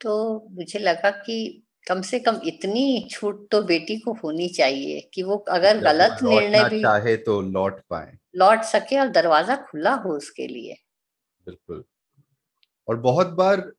तो 0.00 0.46
मुझे 0.50 0.78
लगा 0.78 1.10
कि 1.10 1.62
कम 1.88 2.02
से 2.02 2.18
कम 2.18 2.40
इतनी 2.46 3.08
छूट 3.10 3.50
तो 3.50 3.62
बेटी 3.62 3.96
को 3.96 4.12
होनी 4.12 4.48
चाहिए 4.48 5.10
कि 5.14 5.22
वो 5.22 5.36
अगर 5.36 5.78
गलत 5.78 6.18
निर्णय 6.22 6.68
भी 6.68 6.82
चाहे 6.82 7.16
तो 7.16 7.40
लौट 7.40 7.80
पाए। 7.90 8.18
लौट 8.36 8.62
सके 8.62 8.98
और 8.98 9.08
दरवाज़ा 9.08 9.56
खुला 9.56 9.92
हो 9.94 10.16
उसके 10.16 10.46
लिए। 10.46 10.76
बिल्कुल। 11.46 11.84
और 12.88 12.96
बहुत 12.96 13.26
बार 13.26 13.72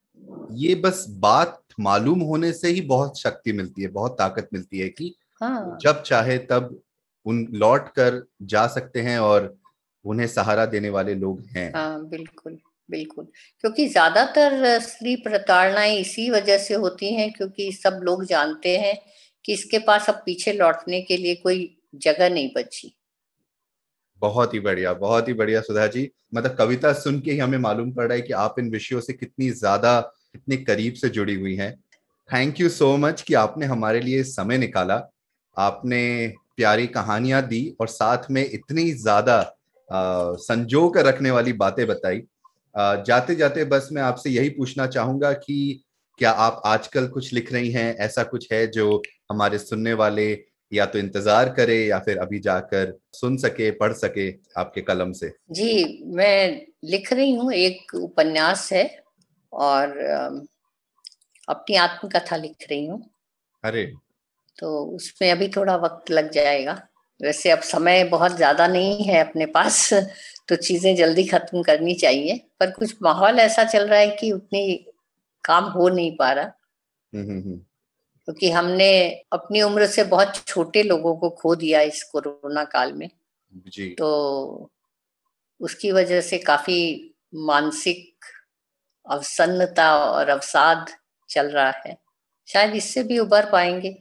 ये 0.51 0.75
बस 0.75 1.05
बात 1.09 1.59
मालूम 1.79 2.19
होने 2.19 2.53
से 2.53 2.67
ही 2.67 2.81
बहुत 2.81 3.19
शक्ति 3.19 3.51
मिलती 3.51 3.81
है 3.81 3.87
बहुत 3.87 4.11
ताकत 4.11 4.49
मिलती 4.53 4.79
है 4.79 4.89
कि 4.89 5.15
हाँ। 5.41 5.77
जब 5.81 6.01
चाहे 6.01 6.37
तब 6.37 6.81
उन 7.25 7.47
लौट 7.53 7.87
कर 7.89 8.27
जा 8.41 8.67
सकते 8.67 9.01
हैं 9.01 9.19
और 9.19 9.55
उन्हें 10.05 10.27
सहारा 10.27 10.65
देने 10.65 10.89
वाले 10.89 11.15
लोग 11.15 11.45
हैं। 11.45 11.71
हाँ 11.75 12.09
बिल्कुल 12.09 12.57
बिल्कुल। 12.89 13.27
क्योंकि 13.59 13.87
ज़्यादातर 13.87 14.79
स्त्री 14.79 15.15
प्रताड़नाएँ 15.15 15.97
इसी 15.97 16.29
वजह 16.29 16.57
से 16.57 16.73
होती 16.73 17.13
हैं 17.13 17.31
क्योंकि 17.33 17.71
सब 17.71 17.99
लोग 18.03 18.25
जानते 18.25 18.77
हैं 18.77 18.95
कि 19.45 19.53
इसके 19.53 19.79
पास 19.79 20.09
अब 20.09 20.15
पीछे 20.15 20.53
लौटने 20.53 21.01
के 21.01 21.17
लिए 21.17 21.35
कोई 21.35 21.77
जगह 21.95 22.29
नहीं 22.29 22.49
बची। 22.55 22.95
बहुत 24.23 24.53
ही 24.53 24.59
बढ़िया, 24.59 24.93
बहुत 24.95 25.27
ही 25.27 25.33
बढ़िया 25.33 25.61
सुधा 25.61 25.87
जी। 25.87 26.09
मतलब 26.35 26.55
कविता 26.57 26.91
सुन 26.95 27.19
के 27.19 27.31
ही 27.31 27.37
हमें 27.39 27.57
मालूम 27.59 27.91
पड़ 27.93 28.05
रहा 28.05 28.15
है 28.15 28.21
कि 28.21 28.33
आप 28.35 28.55
इन 28.59 28.69
विषयों 28.71 28.99
से 29.01 29.13
कितनी 29.13 29.49
ज़्यादा, 29.51 29.99
कितने 30.33 30.57
करीब 30.57 30.93
से 30.93 31.09
जुड़ी 31.09 31.35
हुई 31.35 31.55
हैं। 31.55 31.73
थैंक 32.29 32.59
यू 32.61 32.69
सो 32.69 32.95
मच 32.97 33.21
कि 33.21 33.33
आपने 33.35 33.65
हमारे 33.65 33.99
लिए 34.01 34.23
समय 34.25 34.57
निकाला। 34.57 35.01
आपने 35.57 36.01
प्यारी 36.57 36.87
कहानियाँ 36.89 37.41
दी 37.47 37.75
और 37.81 37.87
साथ 37.89 38.29
में 38.31 38.45
इतनी 38.45 38.91
ज़्यादा 38.93 39.41
संजो 39.89 40.87
कर 40.89 41.05
रखने 41.05 41.31
वाली 41.31 41.53
बातें 41.55 41.85
बताई। 41.87 42.21
जाते 43.05 43.35
जाते 43.35 43.65
बस 43.65 43.89
मैं 43.91 44.01
आपसे 44.01 44.29
यही 44.29 44.49
पूछना 44.49 44.87
चाहूँगा 44.87 45.31
कि 45.33 45.83
क्या 46.19 46.31
आप 46.31 46.61
आजकल 46.65 47.07
कुछ 47.07 47.33
लिख 47.33 47.51
रही 47.53 47.71
हैं? 47.71 47.95
ऐसा 47.95 48.23
कुछ 48.23 48.51
है 48.51 48.65
जो 48.67 49.01
हमारे 49.31 49.57
सुनने 49.57 49.93
वाले 49.93 50.33
या 50.73 50.85
तो 50.85 50.99
इंतज़ार 50.99 51.49
करे 51.49 51.77
या 51.85 51.99
फिर 51.99 52.17
अभी 52.17 52.39
जाकर 52.39 52.93
सुन 53.13 53.37
सके 53.37 53.71
पढ़ 53.71 53.93
सके 53.93 54.29
आपके 54.57 54.81
कलम 54.81 55.11
से। 55.11 55.31
जी 55.51 56.03
मैं 56.15 56.61
लिख 56.85 57.13
रही 57.13 57.33
हूँ 57.35 57.53
एक 57.53 57.95
उपन्यास 57.95 58.69
है 58.73 58.85
और 59.53 59.97
अपनी 61.47 61.75
आत्मकथा 61.75 62.35
लिख 62.35 62.67
रही 62.69 62.85
हूँ। 62.85 63.01
अरे! 63.63 63.85
तो 64.59 64.85
उसमें 64.85 65.31
अभी 65.31 65.47
थोड़ा 65.47 65.75
वक्त 65.75 66.11
लग 66.11 66.31
जाएगा। 66.31 66.81
वैसे 67.19 67.49
अब 67.51 67.59
समय 67.59 68.03
बहुत 68.03 68.35
ज़्यादा 68.35 68.67
नहीं 68.67 69.03
है 69.03 69.19
अपने 69.19 69.45
पास 69.45 69.89
तो 70.49 70.55
चीज़ें 70.55 70.95
जल्दी 70.95 71.23
खत्म 71.23 71.61
करनी 71.63 71.93
चाहिए 71.95 72.37
पर 72.59 72.71
कुछ 72.71 72.95
माहौल 73.03 73.39
ऐसा 73.39 73.63
चल 73.63 73.87
रहा 73.87 73.99
है 73.99 74.07
कि 74.15 74.31
उतनी 74.31 74.73
काम 75.43 75.65
हो 75.65 75.89
नहीं 75.89 76.15
पा 76.17 76.31
रहा। 76.33 76.45
हम्म, 77.13 77.29
हम्म, 77.29 77.41
हम्म। 77.41 77.61
क्योंकि 78.25 78.51
हमने 78.51 79.09
अपनी 79.33 79.61
उम्र 79.61 79.85
से 79.85 80.03
बहुत 80.03 80.35
छोटे 80.47 80.83
लोगों 80.83 81.15
को 81.15 81.29
खो 81.29 81.55
दिया 81.55 81.81
इस 81.81 82.03
कोरोना 82.03 82.63
काल 82.63 82.93
में। 82.93 83.09
जी। 83.67 83.89
तो 83.89 84.69
उसकी 85.61 85.91
वजह 85.91 86.21
से 86.21 86.37
काफ़ी 86.37 87.11
मानसिक 87.35 88.15
अवसन्नता 89.09 89.97
और 89.97 90.29
अवसाद 90.29 90.85
चल 91.29 91.47
रहा 91.47 91.69
है। 91.69 91.97
शायद 92.47 92.75
इससे 92.75 93.03
भी 93.03 93.19
उबर 93.19 93.51
पाएँगे। 93.51 93.99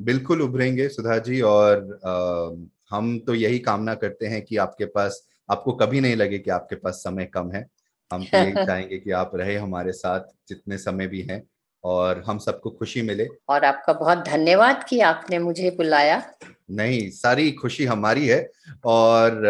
बिल्कुल 0.00 0.42
उभरेंगे 0.42 0.88
सुधा 0.88 1.18
जी 1.18 1.40
और 1.40 2.00
आ, 2.06 2.96
हम 2.96 3.18
तो 3.18 3.34
यही 3.34 3.58
कामना 3.58 3.94
करते 3.94 4.26
हैं 4.26 4.42
कि 4.42 4.56
आपके 4.56 4.84
पास 4.84 5.28
आपको 5.50 5.72
कभी 5.72 6.00
नहीं 6.00 6.16
लगे 6.16 6.38
कि 6.38 6.50
आपके 6.50 6.76
पास 6.76 6.94
समय 6.94 7.24
कम 7.24 7.52
है। 7.52 7.66
हम 8.12 8.24
तो 8.24 8.38
यही 8.38 8.52
चाहेंगे 8.66 8.98
कि 8.98 9.10
आप 9.10 9.30
रहे 9.34 9.56
हमारे 9.56 9.92
साथ 9.92 10.20
जितने 10.48 10.78
समय 10.78 11.06
भी 11.06 11.22
हैं। 11.22 11.42
और 11.84 12.22
हम 12.26 12.38
सबको 12.38 12.70
खुशी 12.70 13.02
मिले। 13.02 13.26
और 13.48 13.64
आपका 13.64 13.92
बहुत 13.92 14.18
धन्यवाद 14.26 14.84
कि 14.88 15.00
आपने 15.02 15.38
मुझे 15.38 15.70
बुलाया। 15.70 16.22
नहीं 16.70 17.08
सारी 17.10 17.50
खुशी 17.52 17.84
हमारी 17.84 18.26
है 18.28 18.38
और 18.86 19.46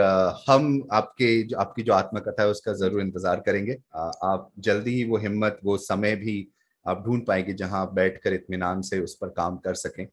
हम 0.49 0.67
आपके 0.93 1.43
जो 1.43 1.59
आपकी 1.59 1.83
जो 1.83 1.93
आत्मकथा 1.93 2.43
है 2.43 2.49
उसका 2.49 2.73
ज़रूर 2.75 3.01
इंतज़ार 3.01 3.41
करेंगे। 3.41 3.77
आप 3.97 4.51
जल्दी 4.61 4.95
ही 4.95 5.05
वो 5.05 5.19
हिम्मत 5.19 5.59
वो 5.65 5.77
समय 5.79 6.17
भी 6.17 6.37
आप 6.87 7.05
ढूंढ 7.07 7.25
पाएँगे 7.27 7.53
जहाँ 7.53 7.81
आप 7.83 7.93
बैठ 7.95 8.19
कर 8.23 8.35
इतमान 8.35 8.83
से 8.83 9.01
उस 9.01 9.15
पर 9.15 9.29
काम 9.31 9.57
कर 9.57 9.75
सकें। 9.77 10.07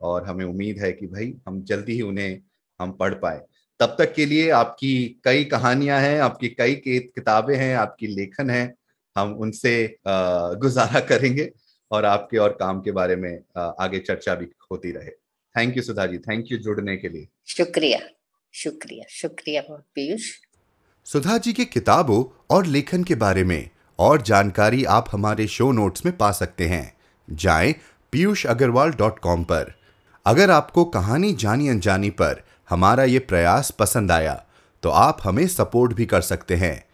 और 0.00 0.24
हमें 0.26 0.44
उम्मीद 0.44 0.78
है 0.78 0.92
कि 0.92 1.06
भाई 1.06 1.34
हम 1.48 1.62
जल्दी 1.64 1.92
ही 1.92 2.02
उन्हें 2.02 2.40
हम 2.80 2.92
पढ़ 2.92 3.14
पाए। 3.14 3.40
तब 3.80 3.94
तक 3.98 4.12
के 4.14 4.26
लिए 4.26 4.50
आपकी 4.50 5.20
कई 5.24 5.44
कहानियाँ 5.46 6.00
हैं 6.00 6.20
आपकी 6.20 6.48
कई 6.50 6.74
किताबें 6.86 7.56
हैं 7.56 7.74
आपकी 7.76 8.06
लेखन 8.06 8.50
है। 8.50 8.64
हम 9.16 9.32
उनसे 9.34 9.74
गुजारा 10.06 11.00
करेंगे 11.00 11.50
और 11.90 12.04
आपके 12.04 12.38
और 12.38 12.56
काम 12.60 12.80
के 12.80 12.92
बारे 12.92 13.16
में 13.16 13.32
आगे 13.80 13.98
चर्चा 13.98 14.34
भी 14.34 14.46
होती 14.70 14.92
रहे। 14.92 15.10
Thank 15.54 15.76
you 15.76 15.82
Sudha 15.82 16.06
ji. 16.06 16.18
Thank 16.18 16.52
you 16.52 16.58
जुड़ने 16.58 16.96
के 16.96 17.08
लिए। 17.08 17.28
शुक्रिया। 17.48 17.98
शुक्रिया। 18.54 19.04
शुक्रिया 19.10 19.62
पीयूष। 19.70 20.30
सुधा 21.06 21.36
जी 21.38 21.52
की 21.52 21.64
किताबों 21.64 22.24
और 22.50 22.66
लेखन 22.66 23.04
के 23.04 23.14
बारे 23.14 23.44
में 23.44 23.70
और 23.98 24.22
जानकारी 24.22 24.84
आप 24.90 25.06
हमारे 25.12 25.46
शो 25.46 25.70
नोट्स 25.72 26.04
में 26.06 26.16
पा 26.16 26.30
सकते 26.32 26.66
हैं। 26.66 26.92
जाएँ 27.28 27.74
पीयूष 28.12 28.44
अग्रवाल 28.46 28.90
डॉट 28.92 29.18
कॉम 29.18 29.44
पर। 29.44 29.72
अगर 30.26 30.50
आपको 30.50 30.84
कहानी 30.86 31.32
जानी 31.34 31.68
अनजानी 31.68 32.10
पर 32.12 32.42
हमारा 32.70 33.04
ये 33.04 33.18
प्रयास 33.18 33.70
पसंद 33.70 34.12
आया 34.12 34.34
तो 34.82 34.90
आप 34.90 35.18
हमें 35.24 35.46
सपोर्ट 35.48 35.92
भी 35.92 36.06
कर 36.06 36.20
सकते 36.20 36.56
हैं। 36.56 36.84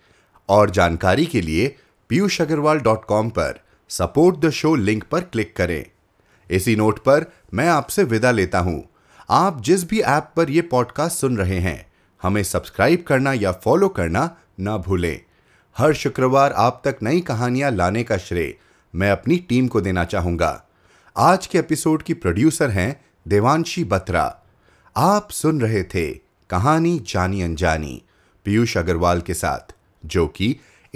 और 0.48 0.70
जानकारी 0.70 1.26
के 1.26 1.40
लिए 1.40 1.74
पीयूष 2.08 2.40
अग्रवाल 2.40 2.78
डॉट 2.78 3.04
कॉम 3.04 3.28
पर 3.30 3.60
सपोर्ट 3.88 4.36
द 4.36 4.50
शो 4.50 4.74
लिंक 4.74 5.04
पर 5.04 5.20
क्लिक 5.20 5.56
करें। 5.56 5.84
इसी 6.50 6.76
नोट 6.76 6.98
पर 6.98 7.24
मैं 7.54 7.68
आपसे 7.68 8.04
विदा 8.04 8.30
लेता 8.30 8.58
हूँ। 8.58 8.82
आप 9.30 9.60
जिस 9.62 9.84
भी 9.88 10.00
ऐप 10.00 10.32
पर 10.36 10.50
यह 10.50 10.68
पॉडकास्ट 10.70 11.18
सुन 11.18 11.36
रहे 11.36 11.58
हैं, 11.58 11.86
हमें 12.22 12.42
सब्सक्राइब 12.42 13.04
करना 13.08 13.32
या 13.32 13.52
फॉलो 13.52 13.88
करना 13.88 14.36
ना 14.60 14.76
भूलें। 14.76 15.20
हर 15.76 15.92
शुक्रवार 15.94 16.52
आप 16.52 16.80
तक 16.84 16.98
नई 17.02 17.20
कहानियाँ 17.20 17.70
लाने 17.70 18.04
का 18.04 18.16
श्रेय 18.18 18.56
मैं 18.94 19.10
अपनी 19.10 19.36
टीम 19.38 19.68
को 19.68 19.80
देना 19.80 20.04
चाहूँगा। 20.04 20.64
आज 21.16 21.46
के 21.46 21.58
एपिसोड 21.58 22.02
की 22.02 22.14
प्रोड्यूसर 22.14 22.70
हैं 22.70 23.04
देवांशी 23.28 23.84
बत्रा। 23.84 24.24
आप 24.96 25.30
सुन 25.30 25.60
रहे 25.60 25.82
थे 25.84 26.10
कहानी 26.50 26.98
जानी 27.08 27.42
अनजानी 27.42 28.02
पीयूष 28.44 28.76
अग्रवाल 28.76 29.20
के 29.20 29.34
साथ, 29.34 29.74
जो 30.06 30.26
कि 30.26 30.56